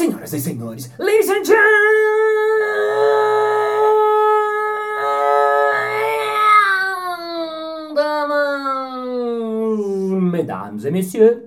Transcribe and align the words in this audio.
Senhoras 0.00 0.32
e 0.32 0.40
senhores, 0.40 0.90
ladies 0.98 1.28
and 1.28 1.44
gentlemen, 1.44 1.60
mesdames 10.32 10.86
et 10.86 10.90
messieurs, 10.90 11.42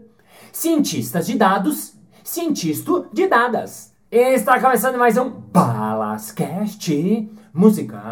cientistas 0.52 1.26
de 1.26 1.36
dados, 1.36 1.96
cientista 2.24 3.10
de 3.12 3.28
dadas. 3.28 3.92
Está 4.12 4.60
começando 4.60 5.00
mais 5.00 5.18
um 5.18 5.32
Balascast 5.32 6.92
Música. 7.52 8.04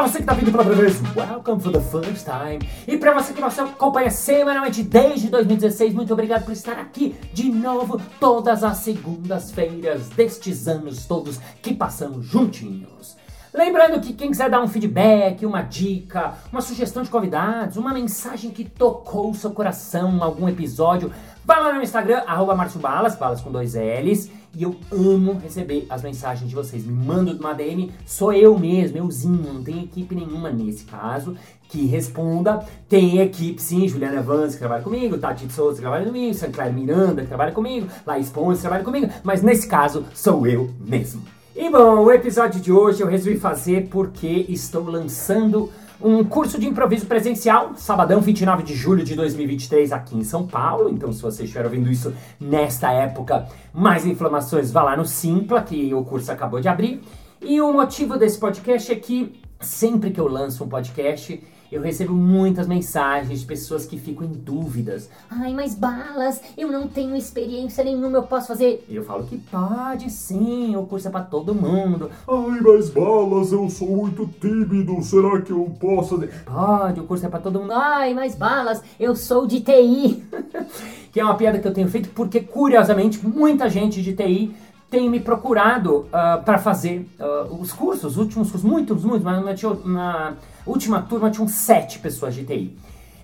Para 0.00 0.08
você 0.08 0.16
que 0.16 0.22
está 0.22 0.32
vindo 0.32 0.50
pela 0.50 0.64
primeira 0.64 0.90
vez, 0.90 1.14
welcome 1.14 1.60
for 1.60 1.70
the 1.70 1.78
first 1.78 2.24
time! 2.24 2.58
E 2.88 2.96
para 2.96 3.12
você 3.12 3.34
que 3.34 3.40
nos 3.42 3.58
acompanha 3.58 4.10
semanalmente 4.10 4.82
desde 4.82 5.28
2016, 5.28 5.92
muito 5.92 6.10
obrigado 6.14 6.46
por 6.46 6.52
estar 6.52 6.78
aqui 6.78 7.14
de 7.34 7.50
novo 7.50 8.00
todas 8.18 8.64
as 8.64 8.78
segundas-feiras 8.78 10.08
destes 10.08 10.66
anos 10.66 11.04
todos 11.04 11.38
que 11.60 11.74
passamos 11.74 12.24
juntinhos. 12.24 13.14
Lembrando 13.52 14.00
que 14.00 14.14
quem 14.14 14.30
quiser 14.30 14.48
dar 14.48 14.62
um 14.62 14.68
feedback, 14.68 15.44
uma 15.44 15.60
dica, 15.60 16.34
uma 16.52 16.62
sugestão 16.62 17.02
de 17.02 17.10
convidados, 17.10 17.76
uma 17.76 17.92
mensagem 17.92 18.52
que 18.52 18.64
tocou 18.64 19.30
o 19.30 19.34
seu 19.34 19.50
coração, 19.50 20.22
algum 20.22 20.48
episódio, 20.48 21.12
vai 21.44 21.62
lá 21.62 21.72
no 21.72 21.82
Instagram, 21.82 22.22
arroba 22.26 22.54
Balas, 22.54 23.16
balas 23.16 23.40
com 23.40 23.50
dois 23.50 23.74
L's, 23.74 24.30
e 24.54 24.62
eu 24.62 24.76
amo 24.90 25.38
receber 25.38 25.86
as 25.88 26.02
mensagens 26.02 26.48
de 26.48 26.54
vocês. 26.54 26.84
Me 26.84 26.92
mandam 26.92 27.36
uma 27.36 27.52
DM, 27.52 27.92
sou 28.04 28.32
eu 28.32 28.58
mesmo, 28.58 28.98
euzinho, 28.98 29.52
não 29.52 29.62
tem 29.62 29.84
equipe 29.84 30.14
nenhuma 30.14 30.50
nesse 30.50 30.84
caso 30.84 31.36
que 31.68 31.86
responda. 31.86 32.64
Tem 32.88 33.20
equipe 33.20 33.62
sim, 33.62 33.86
Juliana 33.86 34.20
Evans 34.20 34.54
que 34.54 34.58
trabalha 34.58 34.82
comigo, 34.82 35.18
Tati 35.18 35.50
Souza 35.52 35.76
que 35.76 35.82
trabalha 35.82 36.04
comigo, 36.04 36.34
Sancler 36.34 36.72
Miranda 36.72 37.22
que 37.22 37.28
trabalha 37.28 37.52
comigo, 37.52 37.86
Laís 38.04 38.28
Ponce 38.28 38.56
que 38.56 38.62
trabalha 38.62 38.84
comigo, 38.84 39.08
mas 39.22 39.42
nesse 39.42 39.68
caso 39.68 40.04
sou 40.12 40.46
eu 40.46 40.70
mesmo. 40.80 41.22
E 41.54 41.70
bom, 41.70 42.04
o 42.04 42.10
episódio 42.10 42.60
de 42.60 42.72
hoje 42.72 43.02
eu 43.02 43.06
resolvi 43.06 43.38
fazer 43.38 43.88
porque 43.88 44.46
estou 44.48 44.84
lançando 44.88 45.70
um 46.02 46.24
curso 46.24 46.58
de 46.58 46.66
improviso 46.66 47.06
presencial, 47.06 47.72
sabadão 47.76 48.20
29 48.20 48.62
de 48.62 48.74
julho 48.74 49.04
de 49.04 49.14
2023 49.14 49.92
aqui 49.92 50.16
em 50.16 50.24
São 50.24 50.46
Paulo. 50.46 50.88
Então, 50.88 51.12
se 51.12 51.20
você 51.20 51.44
estiver 51.44 51.64
ouvindo 51.64 51.90
isso 51.90 52.12
nesta 52.40 52.90
época, 52.90 53.46
mais 53.72 54.06
informações 54.06 54.72
vá 54.72 54.82
lá 54.82 54.96
no 54.96 55.04
Simpla, 55.04 55.62
que 55.62 55.92
o 55.92 56.02
curso 56.04 56.32
acabou 56.32 56.60
de 56.60 56.68
abrir. 56.68 57.02
E 57.40 57.60
o 57.60 57.72
motivo 57.72 58.16
desse 58.18 58.38
podcast 58.38 58.90
é 58.90 58.96
que 58.96 59.40
sempre 59.60 60.10
que 60.10 60.20
eu 60.20 60.26
lanço 60.26 60.64
um 60.64 60.68
podcast, 60.68 61.42
eu 61.70 61.80
recebo 61.80 62.12
muitas 62.12 62.66
mensagens 62.66 63.40
de 63.40 63.46
pessoas 63.46 63.86
que 63.86 63.96
ficam 63.96 64.26
em 64.26 64.32
dúvidas. 64.32 65.08
Ai, 65.30 65.54
mas 65.54 65.74
balas, 65.74 66.40
eu 66.58 66.70
não 66.70 66.88
tenho 66.88 67.14
experiência 67.14 67.84
nenhuma, 67.84 68.18
eu 68.18 68.24
posso 68.24 68.48
fazer. 68.48 68.84
Eu 68.88 69.04
falo 69.04 69.24
que 69.24 69.38
pode 69.38 70.10
sim, 70.10 70.74
o 70.74 70.84
curso 70.84 71.06
é 71.06 71.10
pra 71.10 71.22
todo 71.22 71.54
mundo. 71.54 72.10
Ai, 72.28 72.60
mas 72.60 72.90
balas, 72.90 73.52
eu 73.52 73.70
sou 73.70 73.88
muito 73.88 74.28
tímido, 74.40 75.00
será 75.02 75.40
que 75.40 75.52
eu 75.52 75.72
posso? 75.78 76.20
Pode, 76.44 77.00
o 77.00 77.04
curso 77.04 77.26
é 77.26 77.28
pra 77.28 77.38
todo 77.38 77.60
mundo. 77.60 77.72
Ai, 77.72 78.14
mas 78.14 78.34
balas, 78.34 78.82
eu 78.98 79.14
sou 79.14 79.46
de 79.46 79.60
TI. 79.60 80.24
que 81.12 81.20
é 81.20 81.24
uma 81.24 81.36
piada 81.36 81.58
que 81.58 81.66
eu 81.66 81.72
tenho 81.72 81.88
feito 81.88 82.08
porque, 82.10 82.40
curiosamente, 82.40 83.24
muita 83.26 83.68
gente 83.68 84.02
de 84.02 84.12
TI 84.12 84.54
tem 84.90 85.08
me 85.08 85.20
procurado 85.20 86.08
uh, 86.08 86.42
para 86.44 86.58
fazer 86.58 87.08
uh, 87.18 87.54
os 87.60 87.72
cursos, 87.72 88.12
os 88.12 88.16
últimos 88.16 88.50
cursos, 88.50 88.68
muitos, 88.68 89.04
muitos, 89.04 89.22
mas 89.22 89.62
na, 89.62 89.74
na 89.84 90.34
última 90.66 91.00
turma 91.00 91.30
tinham 91.30 91.46
sete 91.46 92.00
pessoas 92.00 92.34
de 92.34 92.44
TI. 92.44 92.76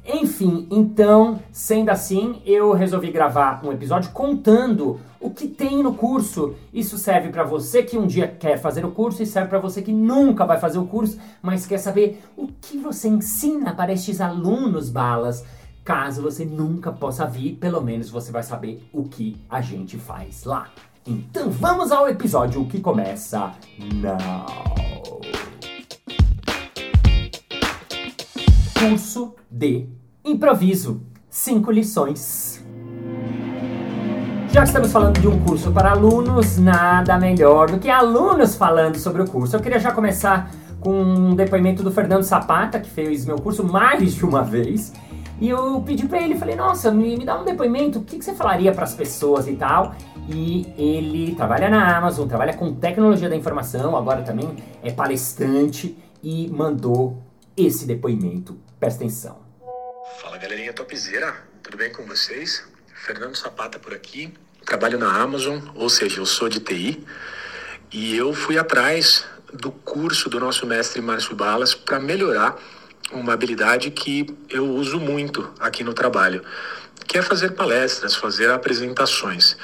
Enfim, 0.09 0.69
então, 0.71 1.41
sendo 1.51 1.89
assim, 1.89 2.41
eu 2.47 2.73
resolvi 2.73 3.11
gravar 3.11 3.61
um 3.65 3.73
episódio 3.73 4.13
contando 4.13 5.01
o 5.19 5.31
que 5.31 5.49
tem 5.49 5.83
no 5.83 5.95
curso. 5.95 6.55
Isso 6.73 6.97
serve 6.97 7.31
para 7.31 7.43
você 7.43 7.83
que 7.83 7.99
um 7.99 8.07
dia 8.07 8.29
quer 8.29 8.57
fazer 8.57 8.85
o 8.85 8.93
curso 8.93 9.21
e 9.21 9.27
serve 9.27 9.49
para 9.49 9.59
você 9.59 9.83
que 9.83 9.93
nunca 9.93 10.47
vai 10.47 10.61
fazer 10.61 10.79
o 10.79 10.87
curso, 10.87 11.19
mas 11.43 11.67
quer 11.67 11.79
saber 11.79 12.23
o 12.37 12.47
que 12.47 12.79
você 12.79 13.09
ensina 13.09 13.75
para 13.75 13.93
estes 13.93 14.21
alunos 14.21 14.89
balas. 14.89 15.45
Caso 15.85 16.23
você 16.23 16.45
nunca 16.45 16.93
possa 16.93 17.27
vir, 17.27 17.57
pelo 17.57 17.81
menos 17.81 18.09
você 18.09 18.31
vai 18.31 18.45
saber 18.45 18.89
o 18.93 19.05
que 19.05 19.37
a 19.51 19.61
gente 19.61 19.99
faz 19.99 20.45
lá. 20.45 20.71
Então 21.09 21.50
vamos 21.50 21.93
ao 21.93 22.09
episódio 22.09 22.65
que 22.67 22.81
começa 22.81 23.53
now. 23.78 25.22
Curso 28.77 29.37
de 29.49 29.87
improviso. 30.25 31.00
Cinco 31.31 31.71
lições. 31.71 32.61
Já 34.50 34.62
que 34.62 34.66
estamos 34.66 34.91
falando 34.91 35.21
de 35.21 35.28
um 35.28 35.39
curso 35.45 35.71
para 35.71 35.93
alunos, 35.93 36.59
nada 36.59 37.16
melhor 37.19 37.71
do 37.71 37.78
que 37.78 37.89
alunos 37.89 38.56
falando 38.56 38.99
sobre 38.99 39.22
o 39.22 39.31
curso. 39.31 39.55
Eu 39.55 39.61
queria 39.61 39.78
já 39.78 39.93
começar 39.93 40.50
com 40.81 40.91
um 40.91 41.37
depoimento 41.37 41.84
do 41.84 41.93
Fernando 41.93 42.25
Zapata, 42.25 42.81
que 42.81 42.91
fez 42.91 43.25
meu 43.25 43.37
curso 43.37 43.62
mais 43.62 44.12
de 44.12 44.25
uma 44.25 44.43
vez. 44.43 44.93
E 45.41 45.49
eu 45.51 45.83
pedi 45.85 46.07
pra 46.09 46.21
ele, 46.21 46.37
falei, 46.37 46.57
nossa, 46.57 46.91
me, 46.91 47.17
me 47.17 47.25
dá 47.25 47.39
um 47.39 47.45
depoimento, 47.45 47.99
o 47.99 48.05
que, 48.05 48.19
que 48.19 48.25
você 48.25 48.35
falaria 48.35 48.73
para 48.73 48.85
as 48.85 48.95
pessoas 48.95 49.47
e 49.47 49.55
tal? 49.55 49.95
E 50.29 50.67
ele 50.79 51.35
trabalha 51.35 51.69
na 51.69 51.97
Amazon, 51.97 52.27
trabalha 52.27 52.55
com 52.55 52.75
tecnologia 52.75 53.29
da 53.29 53.37
informação, 53.37 53.95
agora 53.97 54.23
também 54.23 54.57
é 54.83 54.91
palestrante 54.91 55.97
e 56.23 56.49
mandou 56.49 57.23
esse 57.57 57.87
depoimento. 57.87 58.59
Presta 58.81 59.05
atenção. 59.05 59.39
Fala 60.23 60.39
galerinha 60.39 60.73
topzera, 60.73 61.35
tudo 61.63 61.77
bem 61.77 61.93
com 61.93 62.05
vocês? 62.05 62.65
Fernando 62.95 63.37
Zapata 63.37 63.79
por 63.79 63.93
aqui, 63.93 64.33
trabalho 64.65 64.99
na 64.99 65.21
Amazon, 65.21 65.59
ou 65.75 65.91
seja, 65.91 66.19
eu 66.19 66.27
sou 66.27 66.49
de 66.49 66.61
TI 66.61 67.05
e 67.93 68.17
eu 68.17 68.33
fui 68.33 68.59
atrás 68.59 69.27
do 69.53 69.71
curso 69.71 70.29
do 70.31 70.41
nosso 70.41 70.67
mestre 70.67 71.01
Márcio 71.03 71.37
Balas 71.37 71.75
para 71.75 72.01
melhorar 72.01 72.57
uma 73.12 73.33
habilidade 73.33 73.91
que 73.91 74.27
eu 74.49 74.67
uso 74.67 74.99
muito 74.99 75.49
aqui 75.61 75.84
no 75.84 75.94
trabalho, 75.94 76.43
que 77.06 77.19
é 77.19 77.22
fazer 77.22 77.53
palestras, 77.53 78.17
fazer 78.17 78.50
apresentações. 78.50 79.56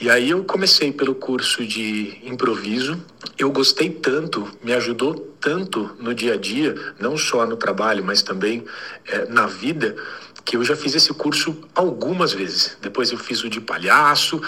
E 0.00 0.08
aí 0.10 0.30
eu 0.30 0.44
comecei 0.44 0.92
pelo 0.92 1.14
curso 1.14 1.64
de 1.64 2.18
improviso. 2.22 3.02
Eu 3.38 3.50
gostei 3.50 3.90
tanto, 3.90 4.50
me 4.62 4.72
ajudou 4.72 5.14
tanto 5.40 5.90
no 5.98 6.14
dia 6.14 6.34
a 6.34 6.36
dia, 6.36 6.74
não 6.98 7.16
só 7.16 7.46
no 7.46 7.56
trabalho, 7.56 8.04
mas 8.04 8.22
também 8.22 8.64
eh, 9.06 9.26
na 9.28 9.46
vida, 9.46 9.96
que 10.44 10.56
eu 10.56 10.64
já 10.64 10.74
fiz 10.74 10.94
esse 10.94 11.12
curso 11.14 11.56
algumas 11.74 12.32
vezes. 12.32 12.76
Depois 12.80 13.12
eu 13.12 13.18
fiz 13.18 13.42
o 13.44 13.48
de 13.48 13.60
palhaço 13.60 14.40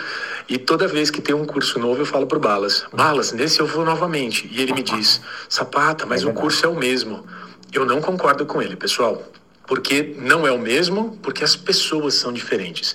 e 0.48 0.58
toda 0.58 0.88
vez 0.88 1.10
que 1.10 1.20
tem 1.20 1.34
um 1.34 1.44
curso 1.44 1.78
novo 1.78 2.00
eu 2.00 2.06
falo 2.06 2.26
pro 2.26 2.40
Balas, 2.40 2.84
Balas, 2.92 3.32
nesse 3.32 3.60
eu 3.60 3.66
vou 3.66 3.84
novamente. 3.84 4.48
E 4.50 4.60
ele 4.60 4.72
me 4.72 4.82
diz, 4.82 5.20
Sapata, 5.48 6.04
mas 6.06 6.22
É 6.22 6.26
o 6.26 6.32
curso 6.32 6.66
é 6.66 6.68
o 6.68 6.74
mesmo. 6.74 7.24
Eu 7.72 7.86
não 7.86 8.00
concordo 8.00 8.44
com 8.44 8.60
ele, 8.60 8.76
pessoal. 8.76 9.22
Porque 9.66 10.14
não 10.18 10.46
é 10.46 10.52
o 10.52 10.58
mesmo, 10.58 11.18
porque 11.22 11.42
as 11.42 11.56
pessoas 11.56 12.14
são 12.14 12.32
diferentes. 12.32 12.94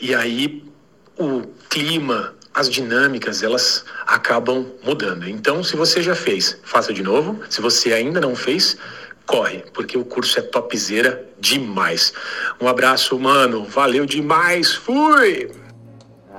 E 0.00 0.14
aí 0.14 0.64
o 1.18 1.42
clima, 1.68 2.34
as 2.54 2.68
dinâmicas, 2.68 3.42
elas 3.42 3.84
acabam 4.06 4.66
mudando. 4.82 5.28
Então, 5.28 5.62
se 5.62 5.76
você 5.76 6.02
já 6.02 6.14
fez, 6.14 6.58
faça 6.64 6.92
de 6.92 7.02
novo. 7.02 7.40
Se 7.48 7.60
você 7.60 7.92
ainda 7.92 8.20
não 8.20 8.34
fez, 8.34 8.76
corre, 9.26 9.62
porque 9.72 9.96
o 9.96 10.04
curso 10.04 10.38
é 10.40 10.42
topzera 10.42 11.24
demais. 11.38 12.12
Um 12.60 12.66
abraço, 12.66 13.18
mano. 13.18 13.64
Valeu 13.64 14.04
demais. 14.04 14.74
Fui! 14.74 15.52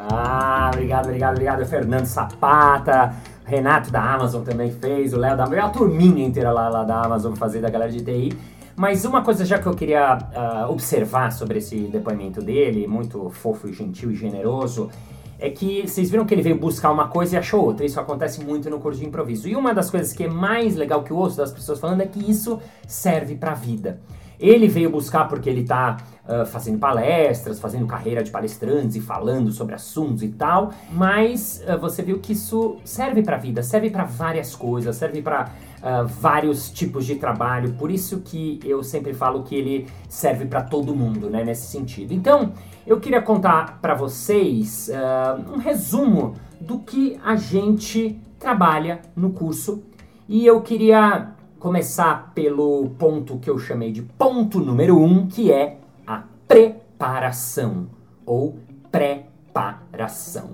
Ah, 0.09 0.71
obrigado, 0.74 1.06
obrigado, 1.06 1.33
obrigado, 1.33 1.65
Fernando 1.65 2.06
Zapata, 2.06 3.15
Renato 3.51 3.92
da 3.92 4.01
Amazon 4.01 4.44
também 4.44 4.71
fez, 4.71 5.13
o 5.13 5.18
Léo 5.18 5.36
da 5.36 5.44
a 5.44 5.69
turminha 5.69 6.25
inteira 6.25 6.53
lá, 6.53 6.69
lá 6.69 6.86
da 6.86 7.01
Amazon 7.01 7.36
fazer 7.36 7.59
da 7.59 7.69
galera 7.69 7.92
de 7.92 8.01
TI. 8.01 8.31
Mas 8.77 9.03
uma 9.03 9.21
coisa 9.21 9.44
já 9.44 9.59
que 9.59 9.68
eu 9.68 9.74
queria 9.74 10.18
ah, 10.33 10.68
observar 10.69 11.33
sobre 11.33 11.57
esse 11.57 11.75
depoimento 11.75 12.42
dele, 12.42 12.88
muito 12.88 13.30
fofo 13.30 13.68
e 13.68 13.74
gentil 13.74 14.09
e 14.09 14.15
generoso, 14.15 14.89
é 15.38 15.50
que 15.50 15.86
vocês 15.86 16.09
viram 16.09 16.25
que 16.25 16.33
ele 16.33 16.42
veio 16.42 16.57
buscar 16.57 16.92
uma 16.92 17.09
coisa 17.09 17.36
e 17.36 17.38
achou 17.38 17.62
outra. 17.65 17.86
Isso 17.86 18.00
acontece 18.00 18.42
muito 18.42 18.69
no 18.69 18.80
curso 18.80 19.01
de 19.01 19.06
improviso. 19.06 19.50
E 19.50 19.56
uma 19.56 19.74
das 19.74 19.89
coisas 19.89 20.13
que 20.13 20.24
é 20.24 20.30
mais 20.30 20.77
legal 20.77 21.03
que 21.03 21.12
eu 21.12 21.18
ouço 21.18 21.36
das 21.36 21.51
pessoas 21.51 21.77
falando 21.77 22.00
é 22.00 22.06
que 22.06 22.31
isso 22.31 22.57
serve 22.88 23.36
pra 23.36 23.53
vida. 23.53 24.00
Ele 24.41 24.67
veio 24.67 24.89
buscar 24.89 25.29
porque 25.29 25.49
ele 25.49 25.63
tá 25.63 25.97
ah, 26.31 26.45
fazendo 26.45 26.79
palestras, 26.79 27.59
fazendo 27.59 27.85
carreira 27.85 28.23
de 28.23 28.31
palestrantes 28.31 28.95
e 28.95 29.01
falando 29.01 29.51
sobre 29.51 29.75
assuntos 29.75 30.23
e 30.23 30.29
tal, 30.29 30.71
mas 30.91 31.61
ah, 31.67 31.75
você 31.75 32.01
viu 32.01 32.19
que 32.19 32.31
isso 32.31 32.77
serve 32.85 33.21
pra 33.21 33.35
vida, 33.38 33.61
serve 33.61 33.89
pra 33.89 34.05
várias 34.05 34.55
coisas, 34.55 34.95
serve 34.95 35.21
pra 35.21 35.49
uh, 35.81 36.07
vários 36.07 36.69
tipos 36.69 37.05
de 37.05 37.15
trabalho, 37.15 37.73
por 37.73 37.91
isso 37.91 38.21
que 38.21 38.59
eu 38.63 38.81
sempre 38.81 39.13
falo 39.13 39.43
que 39.43 39.55
ele 39.55 39.88
serve 40.07 40.45
para 40.45 40.61
todo 40.61 40.95
mundo, 40.95 41.29
né, 41.29 41.43
nesse 41.43 41.67
sentido. 41.67 42.13
Então, 42.13 42.53
eu 42.88 42.99
queria 42.99 43.21
contar 43.21 43.79
para 43.81 43.93
vocês 43.93 44.89
uh, 44.89 45.53
um 45.53 45.57
resumo 45.57 46.35
do 46.61 46.79
que 46.79 47.19
a 47.25 47.35
gente 47.35 48.21
trabalha 48.39 49.01
no 49.15 49.31
curso. 49.31 49.83
E 50.29 50.45
eu 50.45 50.61
queria 50.61 51.31
começar 51.61 52.31
pelo 52.33 52.89
ponto 52.97 53.37
que 53.37 53.47
eu 53.47 53.59
chamei 53.59 53.91
de 53.91 54.01
ponto 54.01 54.59
número 54.59 54.99
um, 54.99 55.27
que 55.27 55.51
é 55.51 55.77
a 56.07 56.23
preparação 56.47 57.87
ou 58.25 58.57
preparação. 58.91 60.49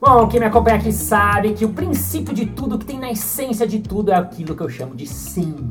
Bom, 0.00 0.26
quem 0.26 0.40
me 0.40 0.46
acompanha 0.46 0.78
aqui 0.78 0.90
sabe 0.90 1.52
que 1.52 1.66
o 1.66 1.74
princípio 1.74 2.32
de 2.32 2.46
tudo, 2.46 2.78
que 2.78 2.86
tem 2.86 2.98
na 2.98 3.12
essência 3.12 3.66
de 3.68 3.80
tudo, 3.80 4.10
é 4.10 4.14
aquilo 4.14 4.56
que 4.56 4.62
eu 4.62 4.70
chamo 4.70 4.96
de 4.96 5.06
sim. 5.06 5.70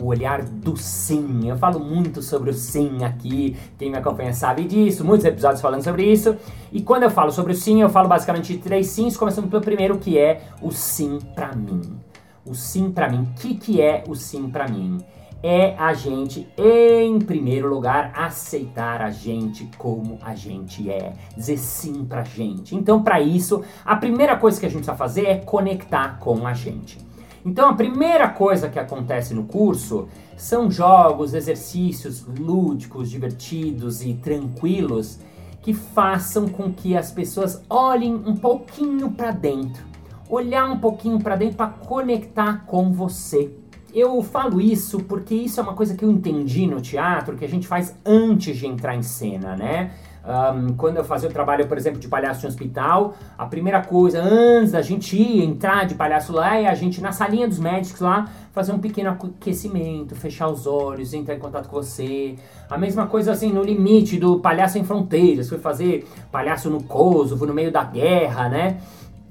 O 0.00 0.06
olhar 0.06 0.42
do 0.42 0.76
sim. 0.76 1.48
Eu 1.48 1.56
falo 1.56 1.80
muito 1.80 2.22
sobre 2.22 2.50
o 2.50 2.54
sim 2.54 3.04
aqui. 3.04 3.56
Quem 3.78 3.90
me 3.90 3.98
acompanha 3.98 4.32
sabe 4.32 4.64
disso. 4.64 5.04
Muitos 5.04 5.26
episódios 5.26 5.60
falando 5.60 5.82
sobre 5.82 6.04
isso. 6.04 6.36
E 6.72 6.80
quando 6.80 7.02
eu 7.02 7.10
falo 7.10 7.30
sobre 7.30 7.52
o 7.52 7.56
sim, 7.56 7.82
eu 7.82 7.88
falo 7.88 8.08
basicamente 8.08 8.52
de 8.52 8.58
três 8.58 8.86
sims, 8.86 9.16
começando 9.16 9.48
pelo 9.48 9.62
primeiro, 9.62 9.98
que 9.98 10.18
é 10.18 10.42
o 10.62 10.70
sim 10.70 11.18
pra 11.34 11.54
mim. 11.54 11.82
O 12.46 12.54
sim 12.54 12.90
pra 12.90 13.08
mim. 13.08 13.22
O 13.22 13.40
que, 13.40 13.54
que 13.54 13.80
é 13.80 14.04
o 14.08 14.14
sim 14.14 14.48
pra 14.48 14.66
mim? 14.66 14.98
é 15.42 15.74
a 15.78 15.94
gente, 15.94 16.46
em 16.56 17.18
primeiro 17.18 17.68
lugar, 17.68 18.12
aceitar 18.14 19.00
a 19.00 19.10
gente 19.10 19.68
como 19.78 20.18
a 20.22 20.34
gente 20.34 20.90
é, 20.90 21.14
dizer 21.36 21.56
sim 21.56 22.04
pra 22.04 22.22
gente. 22.22 22.76
Então, 22.76 23.02
para 23.02 23.20
isso, 23.20 23.62
a 23.84 23.96
primeira 23.96 24.36
coisa 24.36 24.60
que 24.60 24.66
a 24.66 24.68
gente 24.68 24.84
precisa 24.84 24.96
fazer 24.96 25.26
é 25.26 25.36
conectar 25.36 26.18
com 26.18 26.46
a 26.46 26.52
gente. 26.52 26.98
Então, 27.44 27.70
a 27.70 27.74
primeira 27.74 28.28
coisa 28.28 28.68
que 28.68 28.78
acontece 28.78 29.32
no 29.32 29.44
curso 29.44 30.08
são 30.36 30.70
jogos, 30.70 31.34
exercícios 31.34 32.26
lúdicos, 32.26 33.10
divertidos 33.10 34.04
e 34.04 34.14
tranquilos 34.14 35.18
que 35.62 35.74
façam 35.74 36.48
com 36.48 36.72
que 36.72 36.96
as 36.96 37.10
pessoas 37.10 37.62
olhem 37.68 38.14
um 38.14 38.36
pouquinho 38.36 39.10
para 39.10 39.30
dentro, 39.30 39.84
olhar 40.28 40.70
um 40.70 40.78
pouquinho 40.78 41.18
para 41.18 41.36
dentro 41.36 41.56
para 41.56 41.68
conectar 41.68 42.64
com 42.66 42.92
você 42.92 43.50
eu 43.94 44.22
falo 44.22 44.60
isso 44.60 45.00
porque 45.00 45.34
isso 45.34 45.58
é 45.58 45.62
uma 45.62 45.74
coisa 45.74 45.94
que 45.94 46.04
eu 46.04 46.10
entendi 46.10 46.66
no 46.66 46.80
teatro, 46.80 47.36
que 47.36 47.44
a 47.44 47.48
gente 47.48 47.66
faz 47.66 47.96
antes 48.04 48.56
de 48.56 48.66
entrar 48.66 48.94
em 48.94 49.02
cena, 49.02 49.56
né? 49.56 49.92
Um, 50.22 50.74
quando 50.74 50.98
eu 50.98 51.04
fazia 51.04 51.28
o 51.28 51.32
trabalho, 51.32 51.66
por 51.66 51.78
exemplo, 51.78 51.98
de 51.98 52.06
palhaço 52.06 52.44
em 52.44 52.48
hospital, 52.48 53.14
a 53.38 53.46
primeira 53.46 53.80
coisa, 53.80 54.22
antes 54.22 54.72
da 54.72 54.82
gente 54.82 55.16
ir, 55.16 55.42
entrar 55.42 55.86
de 55.86 55.94
palhaço 55.94 56.32
lá, 56.32 56.56
é 56.56 56.66
a 56.66 56.74
gente, 56.74 57.00
na 57.00 57.10
salinha 57.10 57.48
dos 57.48 57.58
médicos 57.58 58.00
lá, 58.00 58.28
fazer 58.52 58.72
um 58.72 58.78
pequeno 58.78 59.10
aquecimento, 59.10 60.14
fechar 60.14 60.48
os 60.48 60.66
olhos, 60.66 61.14
entrar 61.14 61.34
em 61.34 61.38
contato 61.38 61.68
com 61.68 61.76
você. 61.76 62.36
A 62.68 62.76
mesma 62.76 63.06
coisa, 63.06 63.32
assim, 63.32 63.50
no 63.50 63.62
limite 63.62 64.18
do 64.18 64.40
palhaço 64.40 64.78
em 64.78 64.84
fronteiras, 64.84 65.48
foi 65.48 65.58
fazer 65.58 66.06
palhaço 66.30 66.68
no 66.68 66.82
Kosovo, 66.82 67.46
no 67.46 67.54
meio 67.54 67.72
da 67.72 67.82
guerra, 67.82 68.48
né? 68.48 68.78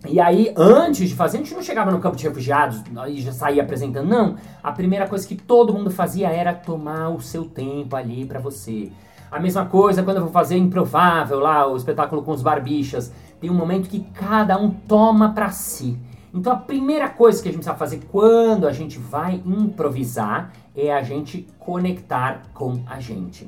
E 0.07 0.19
aí, 0.19 0.53
antes 0.55 1.09
de 1.09 1.15
fazer, 1.15 1.37
a 1.37 1.41
gente 1.41 1.53
não 1.53 1.61
chegava 1.61 1.91
no 1.91 1.99
campo 1.99 2.15
de 2.15 2.23
refugiados 2.23 2.81
e 3.09 3.21
já 3.21 3.33
saía 3.33 3.61
apresentando, 3.61 4.07
não. 4.07 4.37
A 4.63 4.71
primeira 4.71 5.05
coisa 5.05 5.27
que 5.27 5.35
todo 5.35 5.73
mundo 5.73 5.91
fazia 5.91 6.29
era 6.29 6.53
tomar 6.53 7.09
o 7.09 7.19
seu 7.19 7.43
tempo 7.43 7.95
ali 7.97 8.25
para 8.25 8.39
você. 8.39 8.89
A 9.31 9.39
mesma 9.39 9.65
coisa 9.65 10.03
quando 10.03 10.17
eu 10.17 10.23
vou 10.23 10.31
fazer 10.31 10.57
Improvável 10.57 11.39
lá, 11.39 11.67
o 11.67 11.75
espetáculo 11.75 12.21
com 12.21 12.31
os 12.31 12.41
barbichas. 12.41 13.11
Tem 13.39 13.49
um 13.49 13.53
momento 13.53 13.89
que 13.89 14.01
cada 14.13 14.57
um 14.59 14.69
toma 14.69 15.33
para 15.33 15.49
si. 15.49 15.97
Então 16.33 16.53
a 16.53 16.57
primeira 16.57 17.09
coisa 17.09 17.41
que 17.41 17.49
a 17.49 17.51
gente 17.51 17.61
precisa 17.61 17.77
fazer 17.77 18.01
quando 18.11 18.67
a 18.67 18.71
gente 18.71 18.99
vai 18.99 19.41
improvisar 19.45 20.51
é 20.75 20.93
a 20.93 21.01
gente 21.01 21.47
conectar 21.57 22.43
com 22.53 22.81
a 22.85 22.99
gente. 22.99 23.47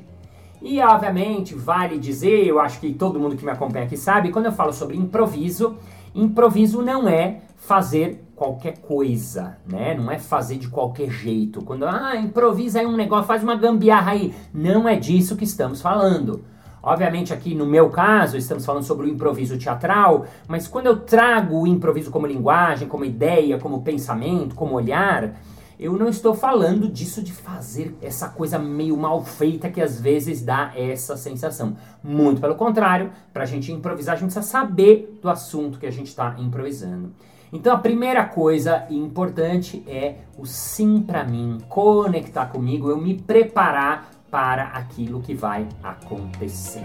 E 0.60 0.80
obviamente 0.80 1.54
vale 1.54 1.98
dizer, 1.98 2.46
eu 2.46 2.60
acho 2.60 2.80
que 2.80 2.92
todo 2.92 3.18
mundo 3.18 3.36
que 3.36 3.44
me 3.44 3.50
acompanha 3.50 3.84
aqui 3.84 3.96
sabe, 3.96 4.30
quando 4.30 4.46
eu 4.46 4.52
falo 4.52 4.72
sobre 4.72 4.96
improviso, 4.96 5.76
Improviso 6.14 6.82
não 6.82 7.08
é 7.08 7.40
fazer 7.56 8.22
qualquer 8.42 8.78
coisa, 8.78 9.56
né? 9.64 9.94
Não 9.94 10.10
é 10.10 10.18
fazer 10.18 10.56
de 10.56 10.66
qualquer 10.66 11.08
jeito. 11.08 11.62
Quando, 11.62 11.86
ah, 11.86 12.16
improvisa 12.16 12.80
aí 12.80 12.86
um 12.86 12.96
negócio, 12.96 13.24
faz 13.24 13.40
uma 13.40 13.54
gambiarra 13.54 14.10
aí. 14.10 14.34
Não 14.52 14.88
é 14.88 14.96
disso 14.96 15.36
que 15.36 15.44
estamos 15.44 15.80
falando. 15.80 16.44
Obviamente, 16.82 17.32
aqui 17.32 17.54
no 17.54 17.64
meu 17.64 17.88
caso, 17.88 18.36
estamos 18.36 18.66
falando 18.66 18.82
sobre 18.82 19.06
o 19.06 19.08
improviso 19.08 19.56
teatral, 19.56 20.26
mas 20.48 20.66
quando 20.66 20.86
eu 20.86 20.98
trago 20.98 21.60
o 21.60 21.68
improviso 21.68 22.10
como 22.10 22.26
linguagem, 22.26 22.88
como 22.88 23.04
ideia, 23.04 23.60
como 23.60 23.82
pensamento, 23.82 24.56
como 24.56 24.74
olhar, 24.74 25.36
eu 25.78 25.92
não 25.92 26.08
estou 26.08 26.34
falando 26.34 26.88
disso 26.88 27.22
de 27.22 27.32
fazer 27.32 27.96
essa 28.02 28.28
coisa 28.28 28.58
meio 28.58 28.96
mal 28.96 29.24
feita 29.24 29.70
que 29.70 29.80
às 29.80 30.00
vezes 30.00 30.42
dá 30.42 30.72
essa 30.74 31.16
sensação. 31.16 31.76
Muito 32.02 32.40
pelo 32.40 32.56
contrário, 32.56 33.12
para 33.32 33.44
a 33.44 33.46
gente 33.46 33.70
improvisar, 33.70 34.14
a 34.14 34.18
gente 34.18 34.32
precisa 34.32 34.44
saber 34.44 35.16
do 35.22 35.30
assunto 35.30 35.78
que 35.78 35.86
a 35.86 35.92
gente 35.92 36.08
está 36.08 36.34
improvisando. 36.40 37.12
Então 37.52 37.74
a 37.74 37.78
primeira 37.78 38.24
coisa 38.24 38.86
importante 38.88 39.84
é 39.86 40.20
o 40.38 40.46
sim 40.46 41.02
para 41.02 41.22
mim, 41.22 41.58
conectar 41.68 42.46
comigo, 42.46 42.88
eu 42.88 42.96
me 42.96 43.14
preparar 43.14 44.10
para 44.30 44.68
aquilo 44.68 45.20
que 45.20 45.34
vai 45.34 45.68
acontecer. 45.82 46.82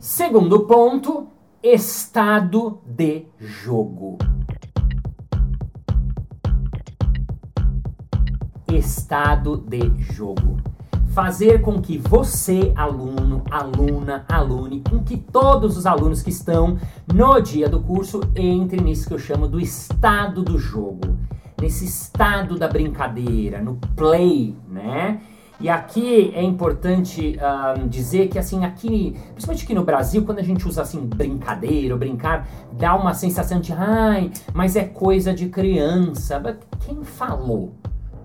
Segundo 0.00 0.66
ponto, 0.66 1.28
estado 1.62 2.80
de 2.84 3.26
jogo. 3.38 4.18
Estado 8.84 9.56
de 9.56 9.90
jogo. 10.12 10.58
Fazer 11.14 11.62
com 11.62 11.80
que 11.80 11.96
você, 11.96 12.70
aluno, 12.76 13.42
aluna, 13.50 14.26
alune, 14.28 14.82
com 14.88 14.98
que 14.98 15.16
todos 15.16 15.78
os 15.78 15.86
alunos 15.86 16.20
que 16.20 16.28
estão 16.28 16.76
no 17.12 17.40
dia 17.40 17.66
do 17.66 17.80
curso 17.80 18.20
entrem 18.36 18.82
nisso 18.82 19.08
que 19.08 19.14
eu 19.14 19.18
chamo 19.18 19.48
do 19.48 19.58
estado 19.58 20.42
do 20.42 20.58
jogo, 20.58 21.16
nesse 21.58 21.86
estado 21.86 22.58
da 22.58 22.68
brincadeira, 22.68 23.62
no 23.62 23.76
play, 23.96 24.54
né? 24.68 25.20
E 25.58 25.68
aqui 25.68 26.32
é 26.34 26.42
importante 26.42 27.38
uh, 27.38 27.88
dizer 27.88 28.28
que, 28.28 28.38
assim, 28.38 28.64
aqui, 28.64 29.16
principalmente 29.32 29.64
aqui 29.64 29.74
no 29.74 29.84
Brasil, 29.84 30.24
quando 30.24 30.40
a 30.40 30.42
gente 30.42 30.66
usa 30.68 30.82
assim 30.82 31.06
brincadeira 31.06 31.94
ou 31.94 31.98
brincar, 31.98 32.46
dá 32.72 32.94
uma 32.94 33.14
sensação 33.14 33.60
de, 33.60 33.72
ai, 33.72 34.30
mas 34.52 34.76
é 34.76 34.84
coisa 34.84 35.32
de 35.32 35.48
criança. 35.48 36.42
Quem 36.80 37.02
falou? 37.04 37.72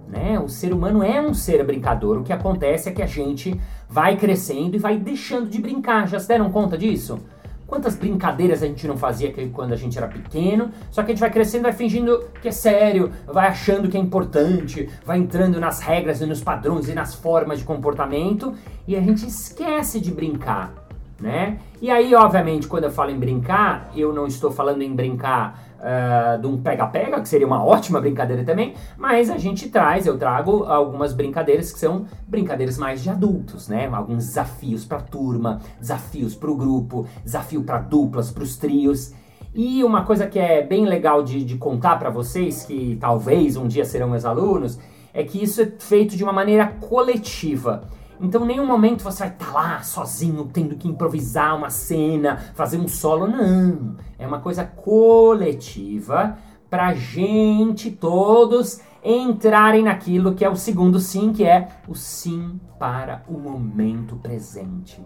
Né? 0.10 0.40
O 0.40 0.50
ser 0.50 0.74
humano 0.74 1.04
é 1.04 1.22
um 1.22 1.34
ser 1.34 1.64
brincador. 1.64 2.18
O 2.18 2.24
que 2.24 2.34
acontece 2.34 2.90
é 2.90 2.92
que 2.92 3.02
a 3.02 3.08
gente 3.08 3.60
vai 3.88 4.18
crescendo 4.18 4.76
e 4.76 4.80
vai 4.80 4.98
deixando 4.98 5.48
de 5.48 5.62
brincar. 5.62 6.08
Já 6.08 6.20
se 6.20 6.28
deram 6.28 6.52
conta 6.52 6.76
disso? 6.76 7.20
Quantas 7.68 7.96
brincadeiras 7.96 8.64
a 8.64 8.66
gente 8.66 8.88
não 8.88 8.98
fazia 8.98 9.32
quando 9.54 9.74
a 9.74 9.76
gente 9.76 9.96
era 9.96 10.08
pequeno, 10.08 10.72
só 10.90 11.04
que 11.04 11.12
a 11.12 11.14
gente 11.14 11.20
vai 11.20 11.30
crescendo, 11.30 11.62
vai 11.62 11.72
fingindo 11.72 12.26
que 12.42 12.48
é 12.48 12.52
sério, 12.52 13.12
vai 13.28 13.48
achando 13.48 13.88
que 13.88 13.96
é 13.96 14.00
importante, 14.00 14.90
vai 15.06 15.20
entrando 15.20 15.60
nas 15.60 15.80
regras 15.80 16.20
e 16.20 16.26
nos 16.26 16.42
padrões 16.42 16.90
e 16.90 16.96
nas 16.96 17.14
formas 17.14 17.60
de 17.60 17.66
comportamento 17.66 18.56
e 18.88 18.96
a 18.96 19.02
gente 19.02 19.28
esquece 19.28 20.00
de 20.00 20.12
brincar, 20.12 20.74
né? 21.20 21.58
E 21.82 21.90
aí, 21.90 22.14
obviamente, 22.16 22.68
quando 22.68 22.86
eu 22.86 22.92
falo 22.92 23.12
em 23.12 23.18
brincar, 23.18 23.92
eu 23.96 24.14
não 24.14 24.28
estou 24.28 24.52
falando 24.52 24.82
em 24.82 24.94
brincar 24.94 25.70
uh, 25.80 26.40
de 26.40 26.48
um 26.48 26.58
pega-pega, 26.58 27.20
que 27.22 27.28
seria 27.28 27.48
uma 27.48 27.64
ótima 27.64 28.00
brincadeira 28.00 28.44
também, 28.44 28.74
mas 28.98 29.30
a 29.30 29.38
gente 29.38 29.70
traz, 29.70 30.06
eu 30.06 30.18
trago 30.18 30.64
algumas 30.66 31.14
brincadeiras 31.14 31.72
que 31.72 31.80
são 31.80 32.06
brincadeiras 32.28 32.78
mais 32.78 33.02
de 33.02 33.10
adultos, 33.10 33.68
né? 33.68 33.90
Alguns 33.92 34.28
desafios 34.28 34.86
para 34.86 35.00
turma, 35.00 35.60
desafios 35.80 36.36
para 36.36 36.52
o 36.52 36.56
grupo, 36.56 37.08
desafio 37.24 37.64
para 37.64 37.80
duplas, 37.80 38.32
para 38.32 38.44
os 38.44 38.58
trios. 38.58 39.14
E 39.54 39.84
uma 39.84 40.04
coisa 40.04 40.28
que 40.28 40.38
é 40.38 40.62
bem 40.62 40.86
legal 40.86 41.24
de, 41.24 41.44
de 41.44 41.58
contar 41.58 41.98
para 41.98 42.10
vocês, 42.10 42.66
que 42.66 42.98
talvez 43.00 43.58
um 43.58 43.68
dia 43.68 43.84
serão 43.84 44.10
meus 44.10 44.26
alunos, 44.26 44.80
é 45.14 45.24
que 45.24 45.42
isso 45.42 45.62
é 45.62 45.72
feito 45.80 46.16
de 46.16 46.24
uma 46.24 46.32
maneira 46.32 46.68
coletiva. 46.80 47.84
Então, 48.22 48.46
nenhum 48.46 48.66
momento 48.66 49.04
você 49.04 49.20
vai 49.20 49.30
estar 49.30 49.46
tá 49.46 49.52
lá 49.52 49.82
sozinho, 49.82 50.50
tendo 50.52 50.76
que 50.76 50.88
improvisar 50.88 51.56
uma 51.56 51.70
cena, 51.70 52.38
fazer 52.54 52.78
um 52.78 52.88
solo. 52.88 53.28
Não. 53.28 53.96
É 54.18 54.28
uma 54.28 54.40
coisa 54.40 54.66
coletiva 54.66 56.38
pra 56.70 56.94
gente 56.94 57.90
todos 57.90 58.82
entrarem 59.04 59.84
naquilo 59.84 60.36
que 60.36 60.44
é 60.44 60.50
o 60.50 60.56
segundo 60.56 61.00
sim, 61.00 61.32
que 61.32 61.46
é 61.46 61.70
o 61.88 61.96
sim 61.96 62.60
para 62.78 63.24
o 63.28 63.38
momento 63.38 64.16
presente. 64.18 65.02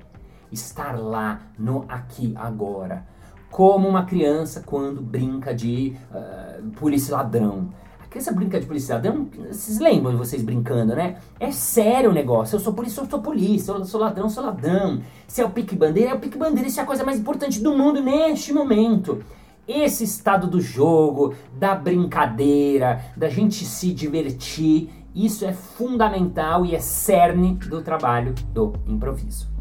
Estar 0.52 1.00
lá 1.00 1.42
no 1.58 1.86
aqui 1.88 2.34
agora. 2.36 3.06
Como 3.50 3.88
uma 3.88 4.06
criança 4.06 4.64
quando 4.66 5.00
brinca 5.02 5.54
de 5.54 5.96
uh, 6.12 6.72
polícia 6.72 7.16
ladrão 7.16 7.70
criança 8.14 8.32
brinca 8.32 8.60
de 8.60 8.68
polícia 8.68 8.94
ladrão, 8.94 9.28
vocês 9.50 9.80
lembram 9.80 10.12
de 10.12 10.18
vocês 10.18 10.44
brincando, 10.44 10.96
né? 10.96 11.18
É 11.40 11.52
sério 11.52 12.12
o 12.12 12.14
negócio. 12.14 12.56
Eu 12.56 12.60
sou 12.60 12.72
polícia, 12.72 13.02
eu 13.02 13.10
sou 13.10 13.20
polícia. 13.20 13.72
Eu 13.72 13.84
sou 13.86 14.00
ladrão, 14.00 14.26
eu 14.26 14.30
sou 14.30 14.46
ladrão. 14.46 15.02
Se 15.28 15.42
é 15.42 15.46
o 15.46 15.50
pique-bandeira, 15.50 16.12
é 16.12 16.14
o 16.14 16.20
pique-bandeira. 16.20 16.70
Isso 16.70 16.80
é 16.80 16.84
a 16.84 16.86
coisa 16.86 17.04
mais 17.04 17.20
importante 17.20 17.60
do 17.60 17.76
mundo 17.76 18.04
neste 18.04 18.54
momento. 18.54 19.24
Esse 19.68 20.04
estado 20.04 20.46
do 20.46 20.62
jogo, 20.62 21.34
da 21.58 21.74
brincadeira, 21.74 23.04
da 23.18 23.30
gente 23.30 23.66
se 23.66 23.92
divertir, 23.92 24.92
isso 25.16 25.44
é 25.44 25.54
fundamental 25.54 26.68
e 26.68 26.76
é 26.76 26.80
cerne 26.80 27.56
do 27.56 27.82
trabalho 27.82 28.36
do 28.54 28.74
improviso. 28.88 29.53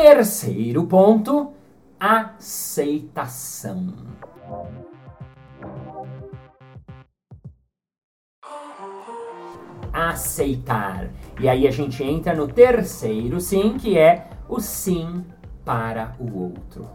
Terceiro 0.00 0.84
ponto, 0.84 1.54
aceitação. 1.98 3.96
Aceitar. 9.92 11.10
E 11.40 11.48
aí 11.48 11.66
a 11.66 11.72
gente 11.72 12.04
entra 12.04 12.32
no 12.32 12.46
terceiro 12.46 13.40
sim, 13.40 13.76
que 13.76 13.98
é 13.98 14.30
o 14.48 14.60
sim 14.60 15.24
para 15.64 16.14
o 16.20 16.42
outro. 16.42 16.88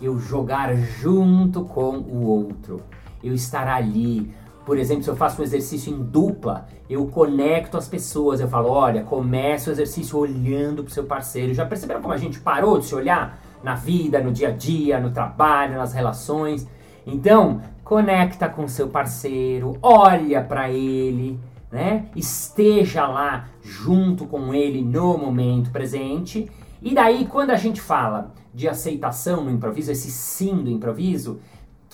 Eu 0.00 0.18
jogar 0.18 0.74
junto 0.76 1.62
com 1.62 1.98
o 1.98 2.22
outro. 2.24 2.82
Eu 3.22 3.34
estar 3.34 3.68
ali, 3.68 4.34
por 4.66 4.76
exemplo, 4.76 5.04
se 5.04 5.08
eu 5.08 5.14
faço 5.14 5.40
um 5.40 5.44
exercício 5.44 5.94
em 5.94 6.02
dupla, 6.02 6.66
eu 6.90 7.06
conecto 7.06 7.78
as 7.78 7.86
pessoas, 7.86 8.40
eu 8.40 8.48
falo, 8.48 8.68
olha, 8.68 9.04
comece 9.04 9.70
o 9.70 9.72
exercício 9.72 10.18
olhando 10.18 10.82
para 10.82 10.90
o 10.90 10.92
seu 10.92 11.04
parceiro. 11.04 11.54
Já 11.54 11.64
perceberam 11.64 12.02
como 12.02 12.12
a 12.12 12.16
gente 12.16 12.40
parou 12.40 12.76
de 12.80 12.86
se 12.86 12.94
olhar 12.94 13.40
na 13.62 13.76
vida, 13.76 14.20
no 14.20 14.32
dia 14.32 14.48
a 14.48 14.50
dia, 14.50 14.98
no 14.98 15.12
trabalho, 15.12 15.76
nas 15.76 15.92
relações? 15.92 16.66
Então, 17.06 17.60
conecta 17.84 18.48
com 18.48 18.66
seu 18.66 18.88
parceiro, 18.88 19.78
olha 19.80 20.42
para 20.42 20.68
ele, 20.68 21.38
né? 21.70 22.06
Esteja 22.16 23.06
lá 23.06 23.48
junto 23.62 24.26
com 24.26 24.52
ele 24.52 24.82
no 24.82 25.16
momento 25.16 25.70
presente. 25.70 26.50
E 26.82 26.92
daí, 26.92 27.24
quando 27.26 27.52
a 27.52 27.56
gente 27.56 27.80
fala 27.80 28.34
de 28.52 28.66
aceitação 28.66 29.44
no 29.44 29.50
improviso, 29.50 29.92
esse 29.92 30.10
sim 30.10 30.56
do 30.56 30.70
improviso, 30.70 31.38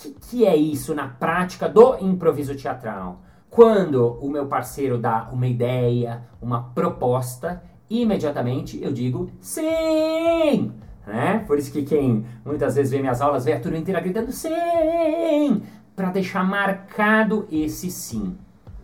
que, 0.03 0.11
que 0.11 0.45
é 0.45 0.55
isso 0.55 0.93
na 0.93 1.07
prática 1.07 1.69
do 1.69 1.97
improviso 1.99 2.55
teatral? 2.55 3.21
Quando 3.49 4.17
o 4.19 4.29
meu 4.29 4.47
parceiro 4.47 4.97
dá 4.97 5.29
uma 5.31 5.47
ideia, 5.47 6.23
uma 6.41 6.61
proposta, 6.73 7.63
imediatamente 7.89 8.81
eu 8.81 8.91
digo 8.91 9.29
sim! 9.39 10.71
Né? 11.05 11.43
Por 11.45 11.57
isso 11.57 11.71
que 11.71 11.83
quem 11.83 12.25
muitas 12.43 12.75
vezes 12.75 12.91
vê 12.91 12.99
minhas 12.99 13.21
aulas 13.21 13.45
vê 13.45 13.53
a 13.53 13.59
turma 13.59 13.77
inteira 13.77 13.99
gritando 13.99 14.31
sim! 14.31 15.61
Para 15.95 16.09
deixar 16.09 16.43
marcado 16.43 17.47
esse 17.51 17.91
sim. 17.91 18.35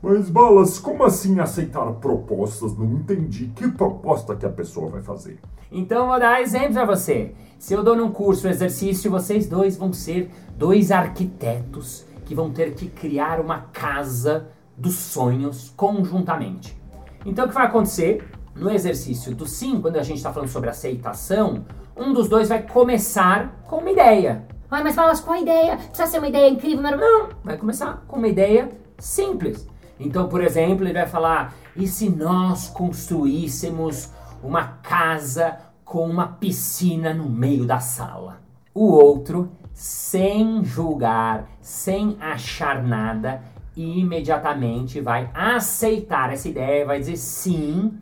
Mas, 0.02 0.30
Balas, 0.30 0.80
como 0.80 1.04
assim 1.04 1.40
aceitar 1.40 1.86
propostas? 1.94 2.78
Não 2.78 2.86
entendi. 2.86 3.52
Que 3.56 3.68
proposta 3.68 4.36
que 4.36 4.46
a 4.46 4.50
pessoa 4.50 4.90
vai 4.90 5.02
fazer? 5.02 5.40
Então, 5.72 6.08
vou 6.08 6.20
dar 6.20 6.42
exemplo 6.42 6.74
para 6.74 6.86
você. 6.86 7.34
Se 7.58 7.74
eu 7.74 7.84
dou 7.84 7.96
num 7.96 8.10
curso 8.10 8.48
um 8.48 8.50
exercício, 8.50 9.12
vocês 9.12 9.48
dois 9.48 9.76
vão 9.76 9.92
ser 9.92 10.32
dois 10.58 10.90
arquitetos 10.92 12.06
que 12.26 12.34
vão 12.34 12.50
ter 12.50 12.74
que 12.74 12.88
criar 12.88 13.42
uma 13.42 13.62
casa 13.74 14.48
dos 14.78 14.96
sonhos 14.96 15.74
conjuntamente. 15.76 16.80
Então, 17.26 17.46
o 17.46 17.48
que 17.50 17.54
vai 17.54 17.66
acontecer? 17.66 18.24
No 18.56 18.72
exercício 18.72 19.36
do 19.36 19.46
sim, 19.46 19.82
quando 19.82 19.98
a 19.98 20.04
gente 20.04 20.18
está 20.18 20.32
falando 20.32 20.50
sobre 20.50 20.70
aceitação, 20.70 21.66
um 21.96 22.14
dos 22.14 22.30
dois 22.30 22.48
vai 22.48 22.62
começar 22.64 23.62
com 23.68 23.78
uma 23.78 23.92
ideia. 23.92 24.46
Ai, 24.72 24.84
mas 24.84 24.96
fala 24.96 25.18
qual 25.18 25.36
a 25.36 25.42
ideia? 25.42 25.78
Precisa 25.78 26.08
ser 26.08 26.20
uma 26.20 26.28
ideia 26.28 26.50
incrível, 26.50 26.82
mas 26.82 26.98
Não, 27.00 27.30
vai 27.44 27.58
começar 27.58 28.06
com 28.08 28.18
uma 28.18 28.28
ideia 28.28 28.70
simples. 28.98 29.68
Então, 30.00 30.30
por 30.30 30.42
exemplo, 30.42 30.86
ele 30.86 30.94
vai 30.94 31.08
falar: 31.08 31.54
e 31.76 31.88
se 31.88 32.10
nós 32.10 32.70
construíssemos 32.70 34.12
uma 34.42 34.64
casa 34.64 35.58
com 35.84 36.08
uma 36.08 36.28
piscina 36.28 37.14
no 37.14 37.30
meio 37.30 37.66
da 37.66 37.80
sala? 37.80 38.42
O 38.74 38.86
outro, 38.86 39.52
sem 39.74 40.64
julgar, 40.64 41.50
sem 41.60 42.16
achar 42.20 42.82
nada, 42.82 43.42
imediatamente 43.76 45.02
vai 45.02 45.30
aceitar 45.34 46.32
essa 46.32 46.48
ideia, 46.48 46.86
vai 46.86 47.00
dizer 47.00 47.18
sim 47.18 48.00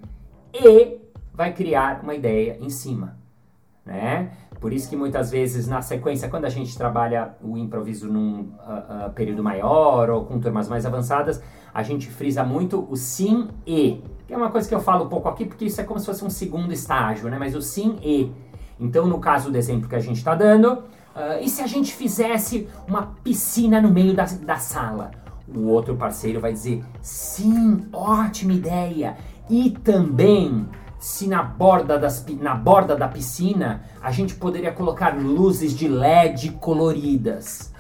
e 0.54 1.00
vai 1.34 1.54
criar 1.54 2.02
uma 2.04 2.16
ideia 2.16 2.58
em 2.60 2.70
cima, 2.70 3.17
né? 3.88 4.32
Por 4.60 4.74
isso 4.74 4.90
que 4.90 4.96
muitas 4.96 5.32
vezes 5.32 5.68
na 5.68 5.82
sequência, 5.82 6.28
quando 6.28 6.46
a 6.46 6.50
gente 6.50 6.78
trabalha 6.78 7.36
o 7.42 7.58
improviso 7.58 8.12
num 8.12 8.42
uh, 8.42 9.08
uh, 9.08 9.10
período 9.14 9.44
maior 9.44 10.10
ou 10.10 10.26
com 10.26 10.40
turmas 10.40 10.68
mais 10.68 10.86
avançadas, 10.86 11.42
a 11.74 11.82
gente 11.84 12.10
frisa 12.10 12.44
muito 12.44 12.86
o 12.90 12.96
sim 12.96 13.48
e, 13.66 14.04
que 14.28 14.34
é 14.34 14.38
uma 14.38 14.52
coisa 14.52 14.68
que 14.68 14.76
eu 14.76 14.80
falo 14.80 15.06
um 15.06 15.10
pouco 15.10 15.30
aqui 15.30 15.46
porque 15.46 15.66
isso 15.66 15.80
é 15.80 15.84
como 15.84 16.00
se 16.00 16.06
fosse 16.06 16.26
um 16.26 16.30
segundo 16.30 16.74
estágio, 16.74 17.30
né? 17.30 17.38
Mas 17.40 17.56
o 17.56 17.62
sim 17.62 17.98
e. 18.04 18.32
Então, 18.80 19.08
no 19.08 19.20
caso 19.20 19.50
do 19.50 19.58
exemplo 19.58 19.90
que 19.90 19.96
a 19.96 20.00
gente 20.00 20.18
está 20.18 20.36
dando, 20.36 20.74
uh, 20.74 21.42
e 21.42 21.50
se 21.50 21.62
a 21.62 21.68
gente 21.68 21.94
fizesse 21.94 22.68
uma 22.88 23.16
piscina 23.24 23.82
no 23.82 23.90
meio 23.90 24.14
da, 24.14 24.26
da 24.26 24.58
sala? 24.58 25.12
O 25.48 25.68
outro 25.68 25.96
parceiro 25.96 26.42
vai 26.42 26.52
dizer 26.52 26.84
sim, 27.02 27.88
ótima 27.94 28.54
ideia. 28.54 29.16
E 29.50 29.70
também 29.70 30.68
se 31.00 31.28
na 31.28 31.44
borda, 31.44 31.98
das, 31.98 32.26
na 32.40 32.56
borda 32.56 32.96
da 32.96 33.08
piscina 33.08 33.84
a 34.02 34.12
gente 34.12 34.36
poderia 34.36 34.72
colocar 34.72 35.12
luzes 35.18 35.74
de 35.74 35.88
LED 35.88 36.58
coloridas. 36.60 37.74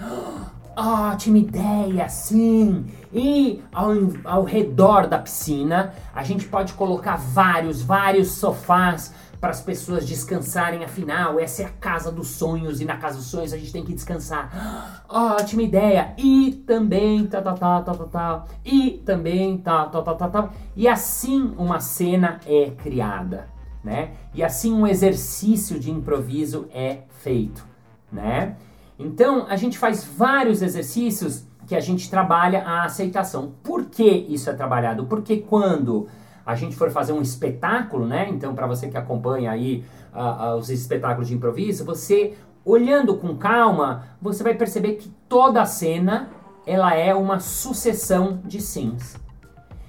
Ótima 0.79 1.39
ideia, 1.39 2.07
sim! 2.07 2.85
E 3.11 3.63
ao, 3.73 3.93
ao 4.23 4.43
redor 4.43 5.07
da 5.07 5.17
piscina 5.17 5.91
a 6.13 6.21
gente 6.21 6.45
pode 6.45 6.73
colocar 6.73 7.15
vários, 7.15 7.81
vários 7.81 8.33
sofás 8.33 9.11
para 9.41 9.49
as 9.49 9.59
pessoas 9.59 10.05
descansarem. 10.05 10.83
Afinal, 10.83 11.39
essa 11.39 11.63
é 11.63 11.65
a 11.65 11.69
casa 11.69 12.11
dos 12.11 12.27
sonhos 12.27 12.79
e 12.79 12.85
na 12.85 12.95
casa 12.95 13.17
dos 13.17 13.25
sonhos 13.25 13.53
a 13.53 13.57
gente 13.57 13.73
tem 13.73 13.83
que 13.83 13.91
descansar. 13.91 15.03
Ótima 15.09 15.63
ideia! 15.63 16.13
E 16.15 16.51
também 16.67 17.25
tal, 17.25 17.41
tal, 17.41 17.57
tal, 17.57 17.83
tal, 17.83 17.95
tal, 17.95 18.07
tal. 18.07 18.47
E 18.63 19.01
também 19.03 19.57
tal, 19.57 19.89
tal, 19.89 20.03
tal, 20.03 20.15
tal, 20.15 20.29
tal. 20.29 20.53
E 20.75 20.87
assim 20.87 21.55
uma 21.57 21.79
cena 21.79 22.39
é 22.45 22.69
criada, 22.69 23.47
né? 23.83 24.11
E 24.31 24.43
assim 24.43 24.71
um 24.71 24.85
exercício 24.85 25.79
de 25.79 25.89
improviso 25.89 26.67
é 26.71 26.99
feito, 27.23 27.65
né? 28.11 28.57
Então, 28.99 29.45
a 29.47 29.55
gente 29.55 29.77
faz 29.77 30.03
vários 30.03 30.61
exercícios 30.61 31.45
que 31.67 31.75
a 31.75 31.79
gente 31.79 32.09
trabalha 32.09 32.63
a 32.63 32.85
aceitação. 32.85 33.53
Por 33.61 33.85
que 33.85 34.07
isso 34.07 34.49
é 34.49 34.53
trabalhado? 34.53 35.05
Porque 35.05 35.37
quando 35.37 36.07
a 36.45 36.55
gente 36.55 36.75
for 36.75 36.89
fazer 36.89 37.11
um 37.11 37.21
espetáculo, 37.21 38.07
né? 38.07 38.29
Então, 38.29 38.55
para 38.55 38.65
você 38.65 38.87
que 38.87 38.97
acompanha 38.97 39.51
aí 39.51 39.83
uh, 40.15 40.53
uh, 40.53 40.57
os 40.57 40.69
espetáculos 40.69 41.27
de 41.27 41.35
improviso, 41.35 41.83
você 41.83 42.35
olhando 42.63 43.15
com 43.17 43.35
calma, 43.35 44.05
você 44.21 44.43
vai 44.43 44.53
perceber 44.53 44.93
que 44.93 45.09
toda 45.27 45.61
a 45.61 45.65
cena 45.65 46.29
ela 46.65 46.93
é 46.93 47.13
uma 47.13 47.39
sucessão 47.39 48.41
de 48.43 48.61
sims. 48.61 49.17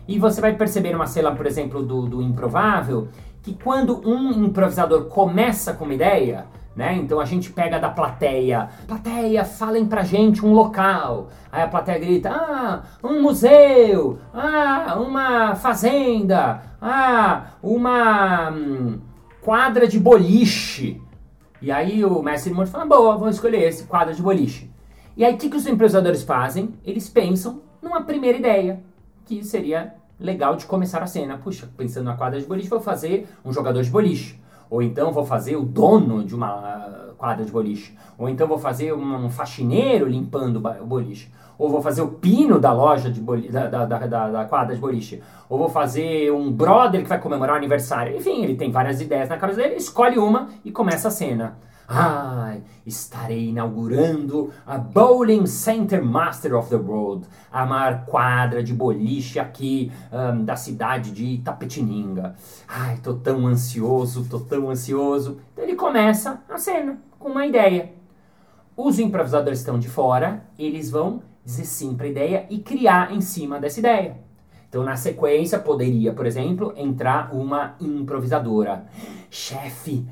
E 0.07 0.19
você 0.19 0.41
vai 0.41 0.55
perceber 0.55 0.95
uma 0.95 1.07
cena, 1.07 1.35
por 1.35 1.47
exemplo, 1.47 1.83
do, 1.83 2.07
do 2.07 2.23
improvável, 2.23 3.09
que 3.43 3.55
quando 3.55 4.01
um 4.09 4.45
improvisador 4.45 5.05
começa 5.05 5.75
com 5.75 5.85
uma 5.85 5.95
ideia, 5.95 6.47
né? 6.75 6.95
Então 6.95 7.19
a 7.21 7.25
gente 7.25 7.51
pega 7.51 7.79
da 7.79 7.89
plateia, 7.89 8.69
plateia, 8.87 9.45
falem 9.45 9.87
pra 9.87 10.05
gente 10.05 10.45
um 10.45 10.53
local. 10.53 11.29
Aí 11.51 11.63
a 11.63 11.69
plateia 11.69 11.99
grita: 11.99 12.31
"Ah, 12.31 12.83
um 13.03 13.23
museu! 13.23 14.19
Ah, 14.33 14.97
uma 15.01 15.55
fazenda! 15.57 16.63
Ah, 16.81 17.53
uma 17.63 18.51
hum, 18.51 19.01
quadra 19.43 19.89
de 19.89 19.99
boliche!" 19.99 21.03
E 21.61 21.73
aí 21.73 22.05
o 22.05 22.23
mestre 22.23 22.53
Monte 22.53 22.71
fala: 22.71 22.87
"Boa, 22.87 23.17
vamos 23.17 23.35
escolher 23.35 23.63
esse 23.65 23.85
quadro 23.85 24.15
de 24.15 24.23
boliche." 24.23 24.71
E 25.17 25.25
aí 25.25 25.35
o 25.35 25.37
que, 25.37 25.51
que 25.51 25.57
os 25.57 25.67
empreendedores 25.67 26.23
fazem? 26.23 26.75
Eles 26.85 27.09
pensam 27.09 27.61
numa 27.83 28.03
primeira 28.03 28.39
ideia, 28.39 28.81
que 29.27 29.43
seria 29.43 29.95
legal 30.19 30.57
de 30.57 30.67
começar 30.67 31.03
a 31.03 31.07
cena. 31.07 31.39
Puxa, 31.39 31.69
pensando 31.77 32.05
na 32.05 32.17
quadra 32.17 32.41
de 32.41 32.47
boliche, 32.47 32.69
vou 32.69 32.81
fazer 32.81 33.29
um 33.45 33.53
jogador 33.53 33.83
de 33.83 33.91
boliche. 33.91 34.39
Ou 34.71 34.83
então 34.83 35.13
vou 35.13 35.25
fazer 35.25 35.57
o 35.57 35.63
dono 35.63 36.25
de 36.25 36.35
uma 36.35 37.13
quadra 37.17 37.45
de 37.45 37.51
boliche. 37.51 37.97
Ou 38.17 38.29
então 38.29 38.47
vou 38.47 38.59
fazer 38.59 38.93
um 38.93 39.29
faxineiro 39.29 40.07
limpando 40.07 40.57
o 40.57 40.87
boliche. 40.87 41.31
Ou 41.59 41.69
vou 41.69 41.83
fazer 41.83 42.03
o 42.03 42.09
pino 42.09 42.61
da 42.61 42.73
loja 42.73 43.11
de 43.11 43.21
boliche, 43.21 43.51
da, 43.51 43.67
da, 43.67 43.85
da, 43.85 44.31
da, 44.31 44.45
quadra 44.45 44.75
de 44.75 44.81
boliche. 44.81 45.21
Ou 45.49 45.59
vou 45.59 45.69
fazer 45.69 46.33
um 46.33 46.53
brother 46.53 47.03
que 47.03 47.09
vai 47.09 47.21
comemorar 47.21 47.57
o 47.57 47.59
aniversário. 47.59 48.17
Enfim, 48.17 48.45
ele 48.45 48.55
tem 48.55 48.71
várias 48.71 49.01
ideias 49.01 49.29
na 49.29 49.37
cabeça 49.37 49.61
dele, 49.61 49.75
escolhe 49.75 50.19
uma 50.19 50.49
e 50.65 50.71
começa 50.71 51.09
a 51.09 51.11
cena. 51.11 51.59
Ai, 51.91 52.63
estarei 52.85 53.49
inaugurando 53.49 54.53
a 54.67 54.77
Bowling 54.77 55.47
Center 55.47 56.05
Master 56.05 56.55
of 56.55 56.69
the 56.69 56.77
World, 56.77 57.27
a 57.51 57.65
maior 57.65 58.05
quadra 58.05 58.63
de 58.63 58.75
boliche 58.75 59.39
aqui 59.39 59.91
um, 60.13 60.45
da 60.45 60.55
cidade 60.55 61.11
de 61.11 61.25
Itapetininga. 61.25 62.37
Ai, 62.69 62.99
tô 62.99 63.15
tão 63.15 63.47
ansioso, 63.47 64.27
tô 64.29 64.39
tão 64.39 64.69
ansioso. 64.69 65.41
Então 65.55 65.65
ele 65.65 65.77
começa 65.77 66.43
a 66.47 66.59
cena 66.59 66.99
com 67.19 67.31
uma 67.31 67.47
ideia. 67.47 67.91
Os 68.77 68.99
improvisadores 68.99 69.61
estão 69.61 69.79
de 69.79 69.89
fora, 69.89 70.45
eles 70.59 70.91
vão 70.91 71.23
dizer 71.43 71.65
sim 71.65 71.97
para 71.97 72.05
a 72.05 72.11
ideia 72.11 72.47
e 72.51 72.59
criar 72.59 73.15
em 73.15 73.23
cima 73.23 73.59
dessa 73.59 73.81
ideia. 73.81 74.28
Então, 74.69 74.85
na 74.85 74.97
sequência, 74.97 75.59
poderia, 75.59 76.13
por 76.13 76.27
exemplo, 76.27 76.75
entrar 76.77 77.35
uma 77.35 77.75
improvisadora. 77.81 78.85
Chefe, 79.31 80.07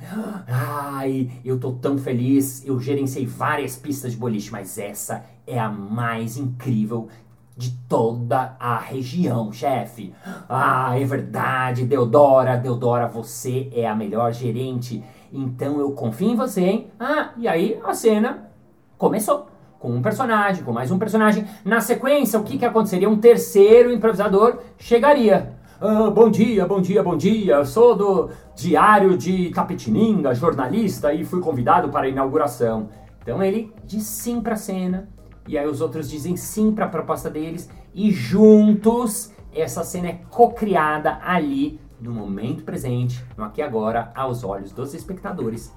ai, 0.48 1.30
eu 1.44 1.60
tô 1.60 1.72
tão 1.72 1.98
feliz, 1.98 2.66
eu 2.66 2.80
gerenciei 2.80 3.26
várias 3.26 3.76
pistas 3.76 4.12
de 4.12 4.18
boliche, 4.18 4.50
mas 4.50 4.78
essa 4.78 5.24
é 5.46 5.58
a 5.58 5.68
mais 5.68 6.38
incrível 6.38 7.08
de 7.54 7.70
toda 7.88 8.56
a 8.58 8.78
região, 8.78 9.52
chefe. 9.52 10.14
Ah, 10.48 10.98
é 10.98 11.04
verdade, 11.04 11.84
Deodora, 11.84 12.56
Deodora, 12.56 13.06
você 13.06 13.70
é 13.74 13.86
a 13.86 13.94
melhor 13.94 14.32
gerente. 14.32 15.02
Então 15.32 15.80
eu 15.80 15.92
confio 15.92 16.30
em 16.30 16.36
você, 16.36 16.62
hein? 16.62 16.90
Ah, 16.98 17.32
e 17.36 17.46
aí 17.46 17.78
a 17.84 17.92
cena 17.92 18.50
começou 18.98 19.48
com 19.78 19.90
um 19.90 20.02
personagem, 20.02 20.64
com 20.64 20.72
mais 20.72 20.90
um 20.90 20.98
personagem. 20.98 21.46
Na 21.64 21.80
sequência, 21.80 22.38
o 22.38 22.42
que, 22.42 22.58
que 22.58 22.64
aconteceria? 22.64 23.08
Um 23.08 23.18
terceiro 23.18 23.92
improvisador 23.92 24.58
chegaria. 24.78 25.54
Ah, 25.80 26.10
bom 26.10 26.30
dia, 26.30 26.66
bom 26.66 26.80
dia, 26.80 27.02
bom 27.02 27.16
dia. 27.16 27.56
Eu 27.56 27.66
sou 27.66 27.94
do 27.94 28.30
Diário 28.54 29.16
de 29.16 29.50
Tapetininga, 29.50 30.34
jornalista, 30.34 31.12
e 31.12 31.24
fui 31.24 31.40
convidado 31.40 31.90
para 31.90 32.06
a 32.06 32.08
inauguração. 32.08 32.88
Então 33.22 33.42
ele 33.42 33.72
diz 33.84 34.04
sim 34.04 34.40
para 34.40 34.54
a 34.54 34.56
cena, 34.56 35.08
e 35.46 35.58
aí 35.58 35.66
os 35.66 35.80
outros 35.80 36.08
dizem 36.08 36.36
sim 36.36 36.72
para 36.72 36.86
a 36.86 36.88
proposta 36.88 37.28
deles, 37.28 37.68
e 37.94 38.10
juntos 38.10 39.32
essa 39.54 39.84
cena 39.84 40.08
é 40.08 40.20
co-criada 40.30 41.18
ali 41.22 41.80
no 42.00 42.12
momento 42.12 42.62
presente, 42.62 43.22
no 43.36 43.44
aqui 43.44 43.60
e 43.60 43.64
agora, 43.64 44.12
aos 44.14 44.44
olhos 44.44 44.72
dos 44.72 44.94
espectadores. 44.94 45.72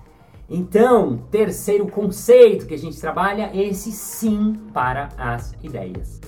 Então, 0.49 1.17
terceiro 1.29 1.85
conceito 1.87 2.65
que 2.65 2.73
a 2.73 2.77
gente 2.77 2.99
trabalha, 2.99 3.51
esse 3.53 3.91
sim 3.91 4.59
para 4.73 5.09
as 5.15 5.53
ideias. 5.61 6.19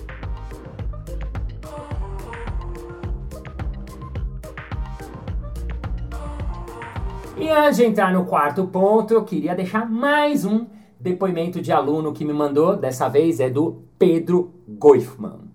E 7.35 7.49
antes 7.49 7.77
de 7.77 7.85
entrar 7.85 8.13
no 8.13 8.25
quarto 8.25 8.67
ponto, 8.67 9.11
eu 9.11 9.25
queria 9.25 9.55
deixar 9.55 9.89
mais 9.89 10.45
um 10.45 10.67
depoimento 10.99 11.59
de 11.59 11.71
aluno 11.71 12.13
que 12.13 12.23
me 12.23 12.31
mandou, 12.31 12.77
dessa 12.77 13.09
vez 13.09 13.39
é 13.39 13.49
do 13.49 13.83
Pedro 13.97 14.53
Goifman. 14.67 15.51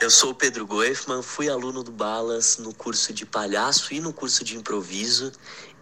Eu 0.00 0.10
sou 0.10 0.30
o 0.30 0.34
Pedro 0.34 0.66
Goifman, 0.66 1.22
fui 1.22 1.48
aluno 1.48 1.82
do 1.82 1.90
Balas 1.90 2.58
no 2.58 2.74
curso 2.74 3.12
de 3.12 3.26
palhaço 3.26 3.92
e 3.92 4.00
no 4.00 4.12
curso 4.12 4.42
de 4.42 4.56
improviso 4.56 5.30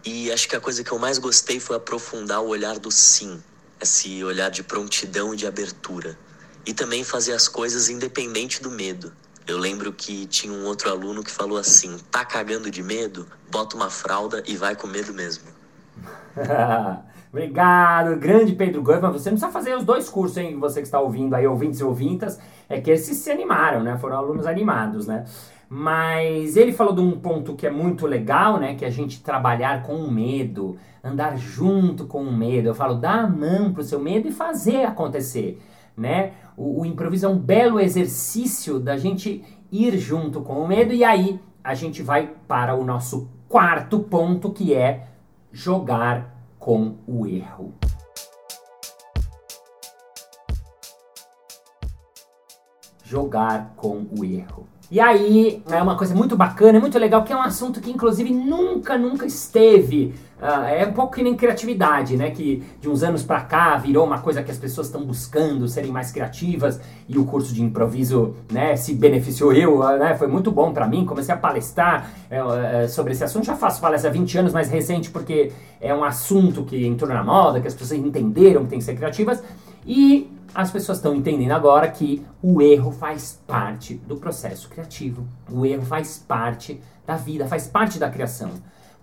e 0.05 0.31
acho 0.31 0.47
que 0.47 0.55
a 0.55 0.61
coisa 0.61 0.83
que 0.83 0.91
eu 0.91 0.99
mais 0.99 1.17
gostei 1.17 1.59
foi 1.59 1.75
aprofundar 1.75 2.41
o 2.41 2.47
olhar 2.47 2.79
do 2.79 2.91
sim, 2.91 3.41
esse 3.81 4.23
olhar 4.23 4.49
de 4.49 4.63
prontidão 4.63 5.33
e 5.33 5.37
de 5.37 5.45
abertura. 5.45 6.17
E 6.65 6.73
também 6.73 7.03
fazer 7.03 7.33
as 7.33 7.47
coisas 7.47 7.89
independente 7.89 8.61
do 8.61 8.69
medo. 8.69 9.11
Eu 9.47 9.57
lembro 9.57 9.91
que 9.91 10.25
tinha 10.27 10.53
um 10.53 10.65
outro 10.65 10.89
aluno 10.89 11.23
que 11.23 11.31
falou 11.31 11.57
assim: 11.57 11.97
tá 12.11 12.23
cagando 12.23 12.69
de 12.69 12.83
medo? 12.83 13.25
Bota 13.51 13.75
uma 13.75 13.89
fralda 13.89 14.43
e 14.45 14.55
vai 14.55 14.75
com 14.75 14.87
medo 14.87 15.13
mesmo. 15.13 15.45
Obrigado, 17.31 18.15
grande 18.17 18.53
Pedro 18.53 18.81
Goifman. 18.81 19.11
Você 19.11 19.29
não 19.29 19.37
precisa 19.37 19.51
fazer 19.51 19.75
os 19.75 19.83
dois 19.83 20.09
cursos, 20.09 20.37
hein? 20.37 20.59
Você 20.59 20.81
que 20.81 20.87
está 20.87 20.99
ouvindo 20.99 21.35
aí, 21.35 21.45
ouvintes 21.45 21.79
e 21.79 21.83
ouvintas, 21.83 22.39
é 22.67 22.79
que 22.81 22.89
esses 22.89 23.17
se 23.17 23.31
animaram, 23.31 23.83
né? 23.83 23.97
Foram 23.97 24.17
alunos 24.17 24.45
animados, 24.45 25.07
né? 25.07 25.25
Mas 25.71 26.57
ele 26.57 26.73
falou 26.73 26.95
de 26.95 27.01
um 27.01 27.11
ponto 27.11 27.53
que 27.53 27.67
é 27.67 27.69
muito 27.69 28.07
legal, 28.07 28.59
né? 28.59 28.73
Que 28.73 28.83
é 28.83 28.87
a 28.87 28.91
gente 28.91 29.21
trabalhar 29.21 29.83
com 29.83 29.97
o 29.97 30.11
medo, 30.11 30.77
andar 31.03 31.37
junto 31.37 32.07
com 32.07 32.23
o 32.23 32.35
medo. 32.35 32.67
Eu 32.67 32.73
falo, 32.73 32.95
dá 32.95 33.21
a 33.21 33.27
mão 33.27 33.71
pro 33.71 33.83
seu 33.83 33.99
medo 33.99 34.27
e 34.27 34.31
fazer 34.31 34.83
acontecer, 34.83 35.61
né? 35.95 36.33
O, 36.57 36.81
o 36.81 36.85
improviso 36.87 37.27
é 37.27 37.29
um 37.29 37.37
belo 37.37 37.79
exercício 37.79 38.79
da 38.79 38.97
gente 38.97 39.43
ir 39.71 39.95
junto 39.99 40.41
com 40.41 40.59
o 40.59 40.67
medo 40.67 40.91
e 40.91 41.03
aí 41.03 41.39
a 41.63 41.75
gente 41.75 42.01
vai 42.01 42.33
para 42.47 42.73
o 42.73 42.83
nosso 42.83 43.29
quarto 43.47 43.99
ponto 43.99 44.51
que 44.51 44.73
é 44.73 45.07
jogar 45.51 46.35
com 46.57 46.95
o 47.05 47.27
erro. 47.27 47.75
Jogar 53.03 53.73
com 53.75 54.07
o 54.17 54.25
erro. 54.25 54.78
E 54.91 54.99
aí, 54.99 55.61
é 55.69 55.81
uma 55.83 55.95
coisa 55.95 56.15
muito 56.15 56.35
bacana, 56.35 56.79
é 56.79 56.81
muito 56.81 56.97
legal, 56.97 57.23
que 57.23 57.31
é 57.31 57.35
um 57.35 57.43
assunto 57.43 57.79
que 57.79 57.91
inclusive 57.91 58.31
nunca, 58.31 58.97
nunca 58.97 59.23
esteve. 59.23 60.15
Uh, 60.41 60.63
é 60.65 60.87
um 60.87 60.93
pouco 60.93 61.13
que 61.13 61.21
nem 61.21 61.35
criatividade, 61.35 62.17
né? 62.17 62.31
Que 62.31 62.63
de 62.81 62.89
uns 62.89 63.03
anos 63.03 63.21
pra 63.21 63.41
cá 63.41 63.77
virou 63.77 64.03
uma 64.03 64.19
coisa 64.19 64.41
que 64.41 64.49
as 64.49 64.57
pessoas 64.57 64.87
estão 64.87 65.05
buscando 65.05 65.67
serem 65.67 65.91
mais 65.91 66.11
criativas 66.11 66.81
e 67.07 67.19
o 67.19 67.25
curso 67.25 67.53
de 67.53 67.61
improviso, 67.61 68.33
né, 68.51 68.75
se 68.77 68.93
beneficiou 68.95 69.53
eu, 69.53 69.81
uh, 69.81 69.97
né? 69.97 70.15
Foi 70.15 70.27
muito 70.27 70.49
bom 70.51 70.73
para 70.73 70.87
mim, 70.87 71.05
comecei 71.05 71.35
a 71.35 71.37
palestrar 71.37 72.09
uh, 72.31 72.89
sobre 72.89 73.11
esse 73.11 73.23
assunto. 73.23 73.45
Já 73.45 73.55
faço 73.55 73.79
palestra 73.79 74.09
há 74.09 74.13
20 74.13 74.37
anos, 74.39 74.53
mais 74.53 74.71
recente, 74.71 75.11
porque 75.11 75.51
é 75.79 75.93
um 75.93 76.03
assunto 76.03 76.63
que 76.63 76.87
entrou 76.87 77.13
na 77.13 77.23
moda, 77.23 77.61
que 77.61 77.67
as 77.67 77.75
pessoas 77.75 77.99
entenderam 77.99 78.63
que 78.63 78.69
tem 78.69 78.79
que 78.79 78.85
ser 78.85 78.95
criativas. 78.95 79.43
E 79.85 80.31
as 80.53 80.71
pessoas 80.71 80.97
estão 80.97 81.15
entendendo 81.15 81.51
agora 81.51 81.87
que 81.89 82.25
o 82.41 82.61
erro 82.61 82.91
faz 82.91 83.41
parte 83.47 83.95
do 83.95 84.17
processo 84.17 84.69
criativo. 84.69 85.27
O 85.51 85.65
erro 85.65 85.83
faz 85.83 86.17
parte 86.17 86.81
da 87.05 87.15
vida, 87.15 87.47
faz 87.47 87.67
parte 87.67 87.99
da 87.99 88.09
criação. 88.09 88.51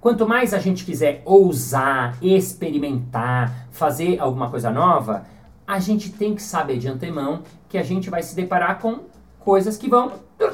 Quanto 0.01 0.29
mais 0.29 0.55
a 0.55 0.59
gente 0.59 0.85
quiser 0.85 1.23
ousar, 1.25 2.17
experimentar, 2.23 3.69
fazer 3.71 4.21
alguma 4.21 4.51
coisa 4.51 4.71
nova, 4.71 5.25
a 5.67 5.79
gente 5.79 6.13
tem 6.13 6.35
que 6.35 6.43
saber 6.43 6.79
de 6.79 6.89
antemão 6.89 7.43
que 7.69 7.77
a 7.77 7.83
gente 7.83 8.09
vai 8.09 8.23
se 8.23 8.37
deparar 8.37 8.79
com 8.79 9.01
coisas 9.41 9.77
que 9.77 9.89
vão 9.89 10.13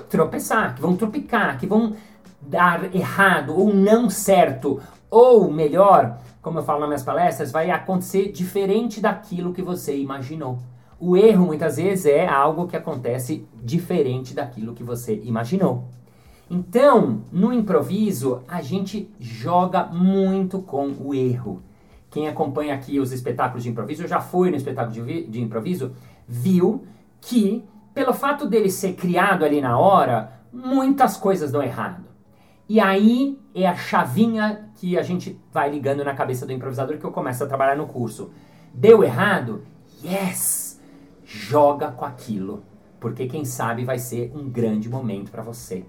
tropeçar, 0.09 0.75
que 0.75 0.81
vão 0.81 0.97
tropicar, 0.97 1.59
que 1.59 1.67
vão 1.67 1.95
dar 2.41 2.95
errado 2.95 3.55
ou 3.55 3.73
não 3.75 4.09
certo, 4.09 4.81
ou 5.11 5.51
melhor, 5.51 6.19
como 6.41 6.59
eu 6.59 6.63
falo 6.63 6.81
nas 6.81 6.89
minhas 6.89 7.03
palestras, 7.03 7.53
vai 7.53 7.71
acontecer 7.71 8.33
diferente 8.33 9.01
daquilo 9.01 9.53
que 9.53 9.63
você 9.63 9.97
imaginou. 9.97 10.59
O 11.05 11.17
erro 11.17 11.47
muitas 11.47 11.79
vezes 11.79 12.07
é 12.07 12.29
algo 12.29 12.69
que 12.69 12.77
acontece 12.77 13.45
diferente 13.61 14.33
daquilo 14.33 14.73
que 14.73 14.85
você 14.85 15.21
imaginou. 15.25 15.89
Então, 16.49 17.25
no 17.33 17.53
improviso, 17.53 18.43
a 18.47 18.63
gente 18.63 19.13
joga 19.19 19.87
muito 19.87 20.61
com 20.61 20.95
o 21.01 21.13
erro. 21.13 21.61
Quem 22.09 22.29
acompanha 22.29 22.73
aqui 22.73 23.01
os 23.01 23.11
espetáculos 23.11 23.65
de 23.65 23.71
improviso, 23.71 24.07
já 24.07 24.21
foi 24.21 24.51
no 24.51 24.57
espetáculo 24.57 25.05
de, 25.05 25.25
de 25.25 25.43
improviso, 25.43 25.91
viu 26.29 26.85
que, 27.21 27.65
pelo 27.93 28.15
fato 28.15 28.47
dele 28.47 28.71
ser 28.71 28.93
criado 28.93 29.45
ali 29.45 29.61
na 29.61 29.77
hora, 29.77 30.35
muitas 30.53 31.17
coisas 31.17 31.51
dão 31.51 31.65
errado. 31.65 32.05
E 32.69 32.79
aí 32.79 33.41
é 33.53 33.67
a 33.67 33.75
chavinha 33.75 34.69
que 34.77 34.97
a 34.97 35.03
gente 35.03 35.37
vai 35.53 35.69
ligando 35.69 36.05
na 36.05 36.15
cabeça 36.15 36.47
do 36.47 36.53
improvisador 36.53 36.97
que 36.97 37.05
eu 37.05 37.11
começo 37.11 37.43
a 37.43 37.49
trabalhar 37.49 37.75
no 37.75 37.89
curso. 37.89 38.31
Deu 38.73 39.03
errado? 39.03 39.65
Yes! 40.05 40.72
Joga 41.33 41.91
com 41.91 42.05
aquilo, 42.05 42.63
porque 43.01 43.27
quem 43.27 43.45
sabe 43.45 43.85
vai 43.85 43.99
ser 43.99 44.31
um 44.35 44.49
grande 44.49 44.89
momento 44.89 45.31
para 45.31 45.43
você. 45.43 45.85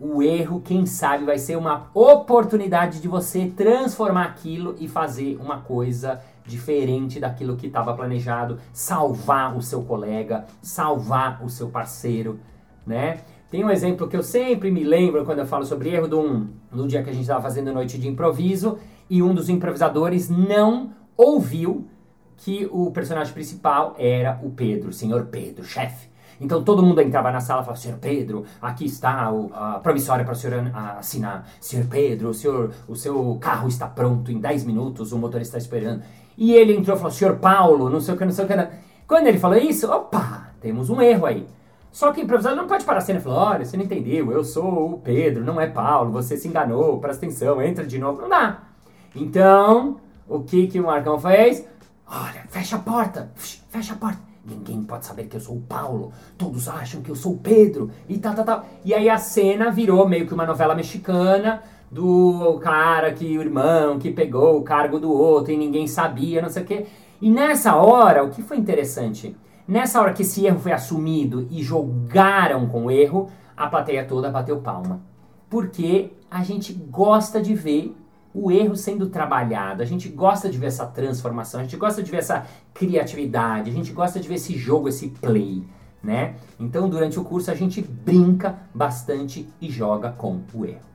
O 0.00 0.22
erro, 0.22 0.62
quem 0.64 0.86
sabe, 0.86 1.24
vai 1.24 1.38
ser 1.38 1.56
uma 1.56 1.90
oportunidade 1.92 3.00
de 3.00 3.08
você 3.08 3.52
transformar 3.54 4.24
aquilo 4.24 4.76
e 4.78 4.88
fazer 4.88 5.36
uma 5.40 5.58
coisa 5.58 6.20
diferente 6.46 7.20
daquilo 7.20 7.56
que 7.56 7.66
estava 7.66 7.92
planejado, 7.92 8.58
salvar 8.72 9.56
o 9.56 9.60
seu 9.60 9.82
colega, 9.82 10.46
salvar 10.62 11.44
o 11.44 11.50
seu 11.50 11.68
parceiro, 11.68 12.38
né? 12.86 13.20
Tem 13.50 13.64
um 13.64 13.70
exemplo 13.70 14.08
que 14.08 14.16
eu 14.16 14.22
sempre 14.22 14.70
me 14.70 14.84
lembro 14.84 15.24
quando 15.24 15.40
eu 15.40 15.46
falo 15.46 15.64
sobre 15.64 15.90
erro 15.90 16.06
de 16.06 16.14
um, 16.14 16.48
no 16.70 16.86
dia 16.86 17.02
que 17.02 17.10
a 17.10 17.12
gente 17.12 17.22
estava 17.22 17.42
fazendo 17.42 17.72
noite 17.72 17.98
de 17.98 18.08
improviso 18.08 18.78
e 19.10 19.22
um 19.22 19.34
dos 19.34 19.48
improvisadores 19.48 20.30
não 20.30 20.92
ouviu 21.16 21.88
que 22.38 22.68
o 22.72 22.90
personagem 22.90 23.32
principal 23.32 23.94
era 23.98 24.40
o 24.42 24.50
Pedro, 24.50 24.90
o 24.90 24.92
senhor 24.92 25.26
Pedro, 25.26 25.64
chefe. 25.64 26.08
Então 26.40 26.62
todo 26.62 26.84
mundo 26.84 27.00
entrava 27.00 27.32
na 27.32 27.40
sala 27.40 27.62
e 27.62 27.64
falava, 27.64 27.80
senhor 27.80 27.98
Pedro, 27.98 28.44
aqui 28.62 28.84
está 28.84 29.28
a 29.52 29.80
promissória 29.80 30.24
para 30.24 30.32
o 30.32 30.36
senhor 30.36 30.70
assinar. 30.96 31.48
Senhor 31.60 31.86
Pedro, 31.86 32.28
o, 32.28 32.34
senhor, 32.34 32.70
o 32.86 32.94
seu 32.94 33.36
carro 33.40 33.68
está 33.68 33.88
pronto 33.88 34.30
em 34.30 34.38
10 34.38 34.64
minutos, 34.64 35.10
o 35.10 35.18
motorista 35.18 35.58
está 35.58 35.76
esperando. 35.76 36.02
E 36.36 36.52
ele 36.52 36.76
entrou 36.76 36.96
e 36.96 36.98
falou, 36.98 37.12
senhor 37.12 37.36
Paulo, 37.38 37.90
não 37.90 38.00
sei 38.00 38.14
o 38.14 38.16
que, 38.16 38.24
não 38.24 38.32
sei 38.32 38.44
o 38.44 38.48
que. 38.48 38.54
Quando 39.06 39.26
ele 39.26 39.38
falou 39.38 39.58
isso, 39.58 39.90
opa, 39.90 40.50
temos 40.60 40.88
um 40.90 41.02
erro 41.02 41.26
aí. 41.26 41.46
Só 41.90 42.12
que 42.12 42.20
o 42.20 42.24
improvisador 42.24 42.56
não 42.56 42.68
pode 42.68 42.84
parar 42.84 42.98
a 42.98 43.02
cena 43.02 43.18
e 43.18 43.22
falar, 43.22 43.54
olha, 43.54 43.64
você 43.64 43.76
não 43.76 43.84
entendeu, 43.84 44.30
eu 44.30 44.44
sou 44.44 44.92
o 44.92 44.98
Pedro, 44.98 45.42
não 45.42 45.60
é 45.60 45.66
Paulo, 45.66 46.12
você 46.12 46.36
se 46.36 46.46
enganou, 46.46 47.00
presta 47.00 47.26
atenção, 47.26 47.60
entra 47.60 47.84
de 47.84 47.98
novo. 47.98 48.20
Não 48.22 48.28
dá. 48.28 48.58
Então, 49.16 49.96
o 50.28 50.40
que 50.40 50.68
que 50.68 50.78
o 50.78 50.84
Marcão 50.84 51.18
fez? 51.18 51.66
Olha, 52.10 52.42
fecha 52.48 52.76
a 52.76 52.78
porta, 52.78 53.30
fecha 53.68 53.92
a 53.92 53.96
porta. 53.96 54.20
Ninguém 54.42 54.82
pode 54.82 55.04
saber 55.04 55.24
que 55.24 55.36
eu 55.36 55.40
sou 55.40 55.56
o 55.56 55.60
Paulo. 55.60 56.10
Todos 56.38 56.66
acham 56.66 57.02
que 57.02 57.10
eu 57.10 57.14
sou 57.14 57.34
o 57.34 57.38
Pedro. 57.38 57.90
E 58.08 58.16
tal, 58.16 58.34
tal, 58.34 58.44
tal. 58.46 58.66
E 58.82 58.94
aí 58.94 59.10
a 59.10 59.18
cena 59.18 59.70
virou 59.70 60.08
meio 60.08 60.26
que 60.26 60.32
uma 60.32 60.46
novela 60.46 60.74
mexicana 60.74 61.62
do 61.90 62.58
cara 62.62 63.12
que 63.12 63.36
o 63.36 63.42
irmão 63.42 63.98
que 63.98 64.10
pegou 64.10 64.58
o 64.58 64.62
cargo 64.62 64.98
do 64.98 65.12
outro 65.12 65.52
e 65.52 65.56
ninguém 65.56 65.86
sabia, 65.86 66.40
não 66.40 66.48
sei 66.48 66.62
o 66.62 66.66
quê. 66.66 66.86
E 67.20 67.30
nessa 67.30 67.76
hora, 67.76 68.24
o 68.24 68.30
que 68.30 68.42
foi 68.42 68.56
interessante? 68.56 69.36
Nessa 69.66 70.00
hora 70.00 70.14
que 70.14 70.22
esse 70.22 70.46
erro 70.46 70.58
foi 70.58 70.72
assumido 70.72 71.46
e 71.50 71.62
jogaram 71.62 72.66
com 72.68 72.86
o 72.86 72.90
erro, 72.90 73.30
a 73.54 73.66
plateia 73.66 74.06
toda 74.06 74.30
bateu 74.30 74.62
palma. 74.62 75.02
Porque 75.50 76.12
a 76.30 76.42
gente 76.42 76.72
gosta 76.72 77.42
de 77.42 77.54
ver 77.54 77.94
o 78.38 78.50
erro 78.52 78.76
sendo 78.76 79.08
trabalhado, 79.08 79.82
a 79.82 79.86
gente 79.86 80.08
gosta 80.08 80.48
de 80.48 80.56
ver 80.56 80.66
essa 80.66 80.86
transformação, 80.86 81.60
a 81.60 81.64
gente 81.64 81.76
gosta 81.76 82.02
de 82.02 82.10
ver 82.10 82.18
essa 82.18 82.46
criatividade, 82.72 83.68
a 83.68 83.72
gente 83.72 83.92
gosta 83.92 84.20
de 84.20 84.28
ver 84.28 84.36
esse 84.36 84.56
jogo, 84.56 84.88
esse 84.88 85.08
play, 85.08 85.64
né? 86.02 86.36
Então, 86.58 86.88
durante 86.88 87.18
o 87.18 87.24
curso, 87.24 87.50
a 87.50 87.54
gente 87.54 87.82
brinca 87.82 88.58
bastante 88.72 89.48
e 89.60 89.68
joga 89.68 90.12
com 90.12 90.40
o 90.54 90.64
erro. 90.64 90.86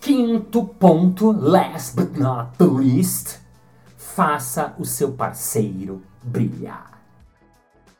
Quinto 0.00 0.64
ponto, 0.64 1.32
last 1.32 1.96
but 1.96 2.16
not 2.16 2.52
least, 2.62 3.38
faça 3.96 4.74
o 4.78 4.84
seu 4.84 5.12
parceiro 5.12 6.02
brilhar. 6.22 7.02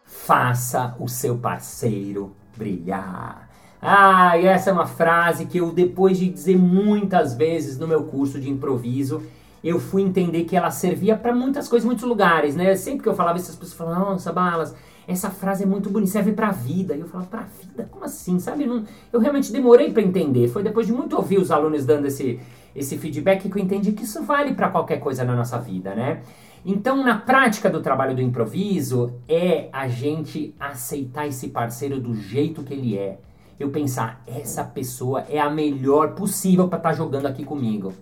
Faça 0.05 0.97
o 1.01 1.09
seu 1.09 1.37
parceiro 1.37 2.35
brilhar. 2.57 3.50
Ah, 3.83 4.37
e 4.37 4.47
essa 4.47 4.71
é 4.71 4.73
uma 4.73 4.87
frase 4.87 5.47
que 5.47 5.59
eu, 5.59 5.73
depois 5.73 6.19
de 6.19 6.29
dizer 6.29 6.57
muitas 6.59 7.35
vezes 7.35 7.79
no 7.79 7.89
meu 7.89 8.05
curso 8.05 8.39
de 8.39 8.51
improviso, 8.51 9.23
eu 9.65 9.79
fui 9.79 10.03
entender 10.03 10.45
que 10.45 10.55
ela 10.55 10.71
servia 10.71 11.17
para 11.17 11.35
muitas 11.35 11.67
coisas, 11.67 11.87
muitos 11.87 12.05
lugares, 12.05 12.55
né? 12.55 12.75
Sempre 12.77 13.03
que 13.03 13.09
eu 13.09 13.15
falava 13.15 13.39
isso, 13.39 13.51
as 13.51 13.57
pessoas 13.57 13.79
falavam, 13.79 14.11
nossa, 14.11 14.33
Balas, 14.33 14.75
essa 15.09 15.31
frase 15.31 15.65
é 15.65 15.67
muito 15.67 15.89
bonita, 15.89 16.13
serve 16.13 16.33
pra 16.33 16.51
vida. 16.51 16.95
E 16.95 17.01
eu 17.01 17.09
falava, 17.09 17.29
pra 17.29 17.47
vida? 17.61 17.89
Como 17.91 18.05
assim? 18.05 18.39
Sabe? 18.39 18.67
Não, 18.67 18.85
eu 19.13 19.19
realmente 19.19 19.51
demorei 19.51 19.91
para 19.93 20.03
entender. 20.03 20.49
Foi 20.49 20.63
depois 20.63 20.87
de 20.87 20.93
muito 20.93 21.17
ouvir 21.17 21.39
os 21.39 21.51
alunos 21.51 21.87
dando 21.87 22.07
esse, 22.07 22.39
esse 22.77 22.99
feedback 22.99 23.49
que 23.49 23.59
eu 23.59 23.63
entendi 23.63 23.93
que 23.93 24.05
isso 24.05 24.23
vale 24.23 24.55
para 24.55 24.69
qualquer 24.69 24.99
coisa 24.99 25.25
na 25.25 25.35
nossa 25.35 25.59
vida, 25.59 25.95
né? 25.95 26.21
Então, 26.65 27.03
na 27.03 27.17
prática 27.17 27.71
do 27.71 27.81
trabalho 27.81 28.15
do 28.15 28.21
improviso, 28.21 29.15
é 29.27 29.71
a 29.73 29.89
gente 29.89 30.55
aceitar 30.61 31.27
esse 31.27 31.49
parceiro 31.49 31.99
do 31.99 32.15
jeito 32.15 32.63
que 32.63 32.75
ele 32.75 32.99
é 32.99 33.19
eu 33.61 33.69
pensar, 33.69 34.23
essa 34.27 34.65
pessoa 34.65 35.25
é 35.29 35.39
a 35.39 35.51
melhor 35.51 36.15
possível 36.15 36.67
para 36.67 36.79
estar 36.79 36.91
tá 36.91 36.95
jogando 36.97 37.27
aqui 37.27 37.45
comigo. 37.45 37.93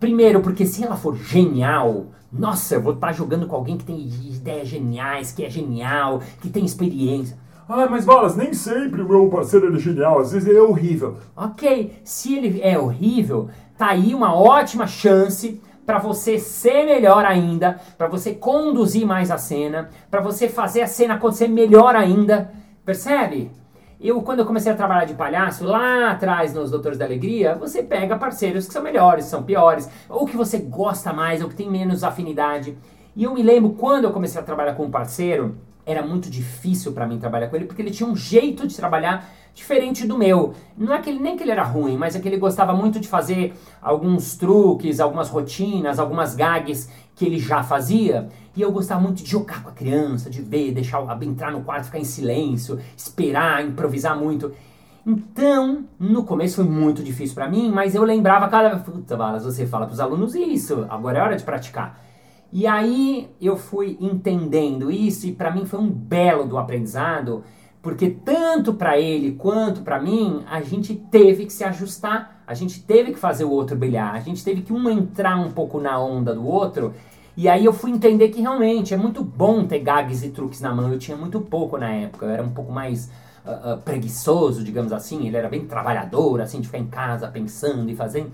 Primeiro, 0.00 0.40
porque 0.40 0.66
se 0.66 0.82
ela 0.82 0.96
for 0.96 1.16
genial, 1.16 2.06
nossa, 2.32 2.74
eu 2.74 2.82
vou 2.82 2.94
estar 2.94 3.06
tá 3.06 3.12
jogando 3.12 3.46
com 3.46 3.54
alguém 3.54 3.78
que 3.78 3.84
tem 3.84 4.00
ideias 4.00 4.66
geniais, 4.66 5.30
que 5.30 5.44
é 5.44 5.48
genial, 5.48 6.20
que 6.40 6.50
tem 6.50 6.64
experiência. 6.64 7.38
Ah, 7.68 7.86
mas 7.88 8.04
Balas, 8.04 8.34
nem 8.34 8.52
sempre 8.52 9.00
o 9.00 9.08
meu 9.08 9.28
parceiro 9.28 9.72
é 9.72 9.78
genial, 9.78 10.18
às 10.18 10.32
vezes 10.32 10.48
ele 10.48 10.58
é 10.58 10.62
horrível. 10.62 11.18
Ok, 11.36 12.00
se 12.02 12.34
ele 12.34 12.60
é 12.60 12.76
horrível, 12.76 13.48
tá 13.78 13.90
aí 13.90 14.12
uma 14.12 14.34
ótima 14.34 14.88
chance 14.88 15.60
para 15.86 15.98
você 15.98 16.36
ser 16.36 16.84
melhor 16.84 17.24
ainda, 17.24 17.80
para 17.96 18.08
você 18.08 18.34
conduzir 18.34 19.06
mais 19.06 19.30
a 19.30 19.38
cena, 19.38 19.88
para 20.10 20.20
você 20.20 20.48
fazer 20.48 20.82
a 20.82 20.86
cena 20.88 21.14
acontecer 21.14 21.46
melhor 21.46 21.94
ainda. 21.94 22.50
Percebe? 22.84 23.52
Eu, 24.02 24.22
quando 24.22 24.38
eu 24.38 24.46
comecei 24.46 24.72
a 24.72 24.74
trabalhar 24.74 25.04
de 25.04 25.12
palhaço, 25.12 25.62
lá 25.62 26.12
atrás 26.12 26.54
nos 26.54 26.70
Doutores 26.70 26.96
da 26.96 27.04
Alegria, 27.04 27.54
você 27.54 27.82
pega 27.82 28.16
parceiros 28.16 28.66
que 28.66 28.72
são 28.72 28.82
melhores, 28.82 29.26
são 29.26 29.42
piores, 29.42 29.90
ou 30.08 30.24
que 30.24 30.38
você 30.38 30.56
gosta 30.56 31.12
mais, 31.12 31.42
ou 31.42 31.50
que 31.50 31.54
tem 31.54 31.70
menos 31.70 32.02
afinidade. 32.02 32.78
E 33.14 33.24
eu 33.24 33.34
me 33.34 33.42
lembro 33.42 33.72
quando 33.72 34.04
eu 34.04 34.10
comecei 34.10 34.40
a 34.40 34.44
trabalhar 34.44 34.72
com 34.72 34.84
um 34.84 34.90
parceiro, 34.90 35.58
era 35.84 36.02
muito 36.02 36.30
difícil 36.30 36.92
para 36.92 37.06
mim 37.06 37.18
trabalhar 37.18 37.48
com 37.48 37.56
ele, 37.56 37.66
porque 37.66 37.82
ele 37.82 37.90
tinha 37.90 38.08
um 38.08 38.16
jeito 38.16 38.66
de 38.66 38.74
trabalhar 38.74 39.28
diferente 39.54 40.06
do 40.06 40.16
meu. 40.16 40.54
Não 40.76 40.94
é 40.94 41.00
que 41.00 41.10
ele, 41.10 41.18
nem 41.18 41.36
que 41.36 41.42
ele 41.42 41.50
era 41.50 41.62
ruim, 41.62 41.96
mas 41.96 42.16
é 42.16 42.20
que 42.20 42.28
ele 42.28 42.38
gostava 42.38 42.72
muito 42.72 42.98
de 43.00 43.08
fazer 43.08 43.54
alguns 43.80 44.36
truques, 44.36 45.00
algumas 45.00 45.28
rotinas, 45.28 45.98
algumas 45.98 46.34
gags 46.34 46.88
que 47.14 47.26
ele 47.26 47.38
já 47.38 47.62
fazia. 47.62 48.28
E 48.56 48.62
eu 48.62 48.72
gostava 48.72 49.00
muito 49.00 49.22
de 49.22 49.30
jogar 49.30 49.62
com 49.62 49.68
a 49.68 49.72
criança, 49.72 50.30
de 50.30 50.40
ver, 50.40 50.72
deixar 50.72 51.00
entrar 51.22 51.52
no 51.52 51.62
quarto, 51.62 51.84
ficar 51.84 51.98
em 51.98 52.04
silêncio, 52.04 52.78
esperar, 52.96 53.64
improvisar 53.64 54.18
muito. 54.18 54.52
Então, 55.06 55.84
no 55.98 56.24
começo 56.24 56.56
foi 56.56 56.64
muito 56.64 57.02
difícil 57.02 57.34
para 57.34 57.48
mim, 57.48 57.70
mas 57.70 57.94
eu 57.94 58.02
lembrava 58.02 58.48
cada 58.48 58.76
puta 58.76 59.16
balas, 59.16 59.44
você 59.44 59.66
fala 59.66 59.86
para 59.86 59.94
os 59.94 60.00
alunos 60.00 60.34
isso, 60.34 60.86
agora 60.90 61.18
é 61.18 61.22
hora 61.22 61.36
de 61.36 61.42
praticar. 61.42 62.04
E 62.52 62.66
aí 62.66 63.30
eu 63.40 63.56
fui 63.56 63.96
entendendo 64.00 64.90
isso 64.90 65.26
e 65.26 65.32
para 65.32 65.50
mim 65.50 65.64
foi 65.64 65.78
um 65.78 65.88
belo 65.88 66.44
do 66.44 66.58
aprendizado, 66.58 67.44
porque 67.82 68.10
tanto 68.10 68.74
para 68.74 68.98
ele 68.98 69.32
quanto 69.32 69.82
para 69.82 70.00
mim, 70.00 70.42
a 70.50 70.60
gente 70.60 70.94
teve 70.94 71.46
que 71.46 71.52
se 71.52 71.64
ajustar, 71.64 72.42
a 72.46 72.54
gente 72.54 72.82
teve 72.82 73.12
que 73.12 73.18
fazer 73.18 73.44
o 73.44 73.50
outro 73.50 73.76
brilhar, 73.76 74.14
a 74.14 74.20
gente 74.20 74.44
teve 74.44 74.62
que 74.62 74.72
um 74.72 74.88
entrar 74.90 75.36
um 75.36 75.50
pouco 75.50 75.80
na 75.80 75.98
onda 75.98 76.34
do 76.34 76.46
outro 76.46 76.92
e 77.36 77.48
aí 77.48 77.64
eu 77.64 77.72
fui 77.72 77.90
entender 77.90 78.28
que 78.28 78.40
realmente 78.40 78.92
é 78.92 78.96
muito 78.96 79.24
bom 79.24 79.64
ter 79.64 79.78
gags 79.78 80.22
e 80.22 80.30
truques 80.30 80.60
na 80.60 80.74
mão. 80.74 80.92
Eu 80.92 80.98
tinha 80.98 81.16
muito 81.16 81.40
pouco 81.40 81.78
na 81.78 81.88
época, 81.88 82.26
eu 82.26 82.30
era 82.30 82.42
um 82.42 82.50
pouco 82.50 82.70
mais 82.72 83.10
uh, 83.44 83.74
uh, 83.74 83.78
preguiçoso, 83.78 84.62
digamos 84.62 84.92
assim. 84.92 85.26
Ele 85.26 85.36
era 85.36 85.48
bem 85.48 85.64
trabalhador, 85.64 86.40
assim, 86.42 86.60
de 86.60 86.66
ficar 86.66 86.78
em 86.78 86.86
casa 86.86 87.28
pensando 87.28 87.90
e 87.90 87.96
fazendo. 87.96 88.30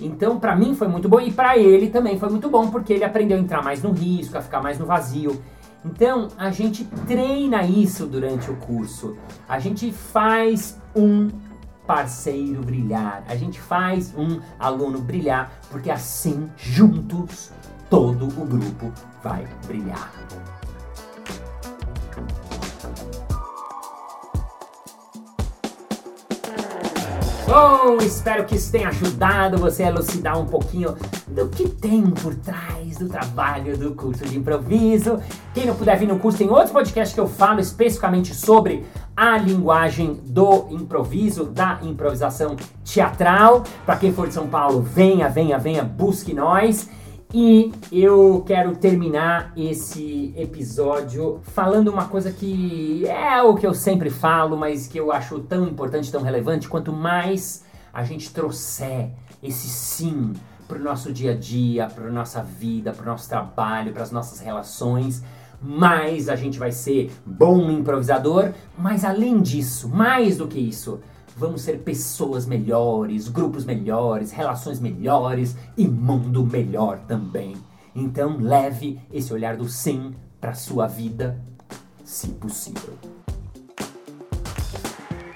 Então, 0.00 0.38
para 0.38 0.54
mim 0.56 0.74
foi 0.74 0.88
muito 0.88 1.06
bom 1.08 1.20
e 1.20 1.32
para 1.32 1.58
ele 1.58 1.90
também 1.90 2.18
foi 2.18 2.28
muito 2.28 2.48
bom, 2.48 2.70
porque 2.70 2.92
ele 2.92 3.04
aprendeu 3.04 3.36
a 3.36 3.40
entrar 3.40 3.62
mais 3.62 3.82
no 3.82 3.92
risco, 3.92 4.38
a 4.38 4.40
ficar 4.40 4.62
mais 4.62 4.78
no 4.78 4.86
vazio. 4.86 5.38
Então, 5.84 6.28
a 6.36 6.50
gente 6.50 6.84
treina 7.06 7.62
isso 7.62 8.06
durante 8.06 8.50
o 8.50 8.56
curso. 8.56 9.16
A 9.48 9.58
gente 9.58 9.92
faz 9.92 10.78
um 10.94 11.28
parceiro 11.86 12.60
brilhar. 12.62 13.22
A 13.28 13.36
gente 13.36 13.60
faz 13.60 14.12
um 14.16 14.40
aluno 14.58 15.00
brilhar, 15.00 15.52
porque 15.70 15.90
assim, 15.90 16.50
juntos, 16.56 17.52
todo 17.88 18.26
o 18.26 18.44
grupo 18.44 18.92
vai 19.22 19.46
brilhar. 19.66 20.12
Bom, 27.46 27.98
espero 27.98 28.44
que 28.44 28.56
isso 28.56 28.72
tenha 28.72 28.88
ajudado 28.88 29.56
você 29.56 29.84
a 29.84 29.88
elucidar 29.88 30.36
um 30.36 30.46
pouquinho 30.46 30.96
do 31.28 31.48
que 31.48 31.68
tem 31.68 32.02
por 32.10 32.34
trás 32.34 32.96
do 32.96 33.08
trabalho 33.08 33.78
do 33.78 33.94
curso 33.94 34.24
de 34.24 34.36
improviso. 34.36 35.20
Quem 35.54 35.64
não 35.64 35.76
puder 35.76 35.96
vir 35.96 36.08
no 36.08 36.18
curso, 36.18 36.38
tem 36.38 36.50
outros 36.50 36.72
podcasts 36.72 37.14
que 37.14 37.20
eu 37.20 37.28
falo 37.28 37.60
especificamente 37.60 38.34
sobre 38.34 38.84
a 39.16 39.38
linguagem 39.38 40.20
do 40.24 40.66
improviso, 40.70 41.44
da 41.44 41.78
improvisação 41.82 42.56
teatral. 42.84 43.62
Para 43.84 43.96
quem 43.96 44.12
for 44.12 44.26
de 44.26 44.34
São 44.34 44.48
Paulo, 44.48 44.82
venha, 44.82 45.28
venha, 45.28 45.56
venha, 45.56 45.84
busque 45.84 46.34
nós. 46.34 46.90
E 47.34 47.72
eu 47.90 48.44
quero 48.46 48.76
terminar 48.76 49.52
esse 49.56 50.32
episódio 50.36 51.40
falando 51.42 51.88
uma 51.88 52.06
coisa 52.06 52.30
que 52.30 53.04
é 53.06 53.42
o 53.42 53.54
que 53.56 53.66
eu 53.66 53.74
sempre 53.74 54.10
falo, 54.10 54.56
mas 54.56 54.86
que 54.86 54.98
eu 54.98 55.10
acho 55.10 55.40
tão 55.40 55.66
importante, 55.66 56.10
tão 56.10 56.22
relevante. 56.22 56.68
Quanto 56.68 56.92
mais 56.92 57.64
a 57.92 58.04
gente 58.04 58.32
trouxer 58.32 59.10
esse 59.42 59.68
sim 59.68 60.34
para 60.68 60.78
o 60.78 60.82
nosso 60.82 61.12
dia 61.12 61.32
a 61.32 61.36
dia, 61.36 61.88
para 61.88 62.10
nossa 62.10 62.42
vida, 62.42 62.92
para 62.92 63.02
o 63.02 63.06
nosso 63.06 63.28
trabalho, 63.28 63.92
para 63.92 64.02
as 64.04 64.12
nossas 64.12 64.38
relações, 64.40 65.22
mais 65.60 66.28
a 66.28 66.36
gente 66.36 66.58
vai 66.58 66.70
ser 66.70 67.12
bom 67.24 67.70
improvisador. 67.70 68.52
Mas 68.78 69.04
além 69.04 69.42
disso, 69.42 69.88
mais 69.88 70.36
do 70.38 70.46
que 70.46 70.60
isso, 70.60 71.00
Vamos 71.38 71.60
ser 71.60 71.80
pessoas 71.80 72.46
melhores, 72.46 73.28
grupos 73.28 73.66
melhores, 73.66 74.30
relações 74.30 74.80
melhores 74.80 75.54
e 75.76 75.86
mundo 75.86 76.46
melhor 76.46 77.00
também. 77.00 77.54
Então 77.94 78.38
leve 78.40 78.98
esse 79.12 79.34
olhar 79.34 79.54
do 79.54 79.68
sim 79.68 80.14
para 80.40 80.54
sua 80.54 80.86
vida, 80.86 81.38
se 82.02 82.28
possível. 82.28 82.94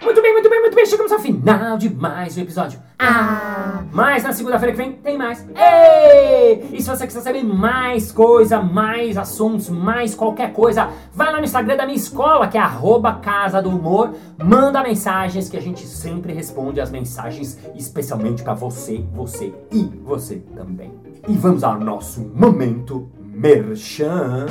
Muito 0.03 0.23
bem, 0.23 0.33
muito 0.33 0.49
bem, 0.49 0.61
muito 0.61 0.75
bem. 0.75 0.87
Chegamos 0.87 1.13
ao 1.13 1.19
final 1.19 1.77
de 1.77 1.91
mais 1.91 2.35
um 2.39 2.41
episódio. 2.41 2.81
Ah! 3.01 3.83
Mas 3.93 4.23
na 4.23 4.33
segunda-feira 4.33 4.73
que 4.73 4.79
vem 4.83 4.93
tem 4.93 5.17
mais. 5.17 5.45
Ei! 5.57 6.69
E 6.71 6.83
se 6.83 6.89
você 6.89 7.07
quiser 7.07 7.23
saber 7.23 7.43
mais 7.43 8.13
coisa, 8.13 8.61
mais 8.61 9.17
assuntos, 9.17 9.71
mais 9.71 10.15
qualquer 10.15 10.53
coisa, 10.53 10.91
vai 11.13 11.33
lá 11.33 11.39
no 11.39 11.45
Instagram 11.45 11.77
da 11.77 11.87
minha 11.87 11.97
escola, 11.97 12.47
que 12.47 12.59
é 12.59 12.61
arroba 12.61 13.15
Casa 13.15 13.63
do 13.63 13.71
Humor. 13.71 14.15
Manda 14.39 14.83
mensagens 14.83 15.49
que 15.49 15.57
a 15.57 15.63
gente 15.63 15.87
sempre 15.87 16.33
responde 16.33 16.81
as 16.81 16.91
mensagens, 16.91 17.59
especialmente 17.75 18.43
para 18.43 18.55
você, 18.55 19.03
você 19.13 19.53
e 19.73 19.85
você 20.05 20.37
também. 20.55 20.93
E 21.27 21.35
vamos 21.37 21.65
ao 21.65 21.81
nosso 21.81 22.21
momento 22.35 23.11
merchan. 23.19 24.47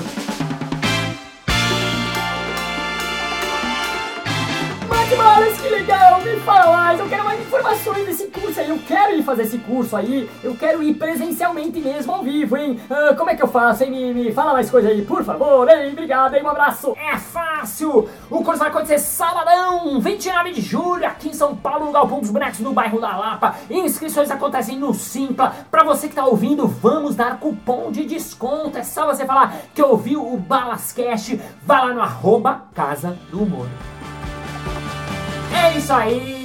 Malas, 5.18 5.60
que 5.60 5.70
legal! 5.70 5.99
Me 6.30 6.40
fala 6.42 6.72
mais, 6.72 7.00
eu 7.00 7.10
quero 7.10 7.26
mais 7.26 7.42
informações 7.42 8.06
desse 8.06 8.28
curso 8.28 8.60
aí, 8.60 8.70
eu 8.70 8.78
quero 8.88 9.16
ir 9.16 9.24
fazer 9.24 9.44
esse 9.44 9.58
curso 9.58 9.96
aí, 9.96 10.30
eu 10.44 10.56
quero 10.56 10.84
ir 10.84 10.94
presencialmente 10.94 11.80
mesmo, 11.80 12.14
ao 12.14 12.22
vivo, 12.22 12.56
hein? 12.56 12.80
Ah, 12.88 13.16
como 13.18 13.32
é 13.32 13.36
que 13.36 13.42
eu 13.42 13.48
faço, 13.48 13.84
hein? 13.84 13.90
Me, 13.90 14.14
me 14.14 14.32
fala 14.32 14.54
mais 14.54 14.70
coisa 14.70 14.90
aí, 14.90 15.02
por 15.02 15.24
favor, 15.24 15.68
hein? 15.68 15.92
Obrigado, 15.92 16.36
hein? 16.36 16.44
Um 16.44 16.50
abraço! 16.50 16.96
É 16.96 17.18
fácil! 17.18 18.08
O 18.30 18.44
curso 18.44 18.60
vai 18.60 18.70
acontecer 18.70 19.00
sabadão, 19.00 20.00
29 20.00 20.52
de 20.52 20.62
julho, 20.62 21.08
aqui 21.08 21.30
em 21.30 21.34
São 21.34 21.56
Paulo, 21.56 21.88
no 21.88 21.92
Galpão 21.92 22.20
dos 22.20 22.30
Bonecos, 22.30 22.60
no 22.60 22.74
bairro 22.74 23.02
da 23.02 23.18
Lapa. 23.18 23.56
Inscrições 23.68 24.30
acontecem 24.30 24.78
no 24.78 24.94
Simpla. 24.94 25.56
Pra 25.72 25.84
você 25.84 26.08
que 26.08 26.16
tá 26.16 26.26
ouvindo, 26.28 26.68
vamos 26.68 27.16
dar 27.16 27.40
cupom 27.40 27.92
de 27.92 28.06
desconto. 28.06 28.78
É 28.78 28.84
só 28.84 29.08
você 29.08 29.26
falar 29.26 29.56
que 29.74 29.82
ouviu 29.82 30.32
o 30.32 30.38
Balascast, 30.38 31.42
vai 31.64 31.88
lá 31.88 31.92
no 31.92 32.02
arroba 32.02 32.66
Casa 32.76 33.18
do 33.32 33.42
Humor. 33.42 33.66
É 35.62 35.78
isso 35.78 35.92
aí! 35.92 36.39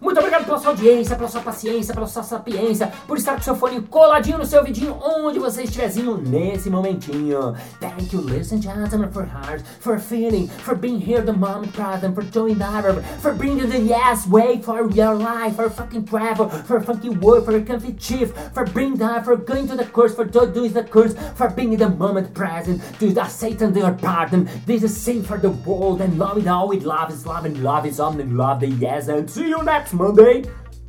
Muito 0.00 0.18
obrigado 0.18 0.44
pela 0.44 0.58
sua 0.58 0.70
audiência, 0.70 1.16
pela 1.16 1.28
sua 1.28 1.40
paciência, 1.40 1.94
pela 1.94 2.06
sua 2.06 2.22
sapiência, 2.22 2.92
por 3.06 3.16
estar 3.16 3.36
com 3.36 3.42
seu 3.42 3.56
fone 3.56 3.80
coladinho 3.82 4.38
no 4.38 4.46
seu 4.46 4.62
vidinho, 4.64 4.96
onde 5.02 5.38
você 5.38 5.62
estiverzinho 5.62 6.16
nesse 6.16 6.68
momentinho. 6.70 7.54
Thank 7.80 8.14
you, 8.14 8.22
ladies 8.22 8.52
and 8.52 8.62
gentlemen, 8.62 9.10
for 9.10 9.24
heart, 9.24 9.62
for 9.80 9.98
feeling, 9.98 10.48
for 10.48 10.74
being 10.74 10.98
here 10.98 11.22
the 11.22 11.32
moment 11.32 11.72
present, 11.72 12.14
for 12.14 12.24
doing 12.24 12.56
that, 12.58 12.84
for 13.20 13.32
bringing 13.32 13.68
the 13.68 13.78
yes 13.78 14.26
way 14.26 14.60
for 14.60 14.90
your 14.90 15.14
life, 15.14 15.56
for 15.56 15.70
fucking 15.70 16.04
travel, 16.04 16.48
for 16.48 16.80
funky 16.80 17.10
work, 17.10 17.44
for 17.44 17.60
comfy 17.60 17.92
chief, 17.94 18.32
for 18.52 18.64
bringing 18.66 18.98
that, 18.98 19.24
for 19.24 19.36
going 19.36 19.66
to 19.68 19.76
the 19.76 19.86
course, 19.86 20.14
for 20.14 20.24
doing 20.24 20.72
the 20.72 20.84
course, 20.84 21.14
for 21.34 21.48
being 21.50 21.72
in 21.72 21.78
the 21.78 21.88
moment 21.88 22.34
present, 22.34 22.82
to 22.98 23.12
the 23.12 23.26
Satan 23.28 23.72
their 23.72 23.92
pardon. 23.92 24.48
This 24.66 24.82
is 24.82 24.96
sin 24.96 25.22
for 25.22 25.38
the 25.38 25.50
world 25.50 26.00
and 26.00 26.18
love 26.18 26.38
it 26.38 26.46
all 26.46 26.68
with 26.68 26.84
love 26.84 27.10
is 27.10 27.26
love 27.26 27.44
and 27.44 27.62
love 27.62 27.86
is 27.86 28.00
on 28.00 28.20
and 28.20 28.36
love 28.36 28.60
the 28.60 28.68
yes 28.68 29.08
and 29.08 29.30
see 29.30 29.53
you 29.54 29.62
next 29.62 29.92
Monday. 29.94 30.42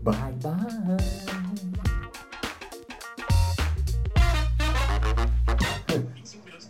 Bye 0.03 0.33
bye. 0.41 0.97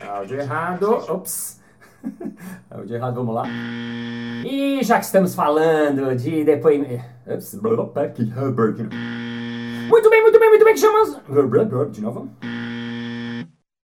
Áudio 0.08 0.40
errado. 0.40 0.92
Ops. 1.10 1.62
Áudio 2.72 2.96
errado, 2.96 3.16
vamos 3.16 3.36
lá. 3.36 3.44
E 4.46 4.84
já 4.84 5.00
que 5.00 5.06
estamos 5.06 5.34
falando 5.36 6.16
de 6.16 6.44
depoimento. 6.44 7.04
Ops. 7.28 7.54
Muito 9.90 10.10
bem, 10.10 10.22
muito 10.22 10.40
bem, 10.40 10.50
muito 10.50 10.66
bem, 10.66 10.74
que 10.74 10.80
chamamos. 10.80 11.18
De 11.92 12.02
novo. 12.02 12.30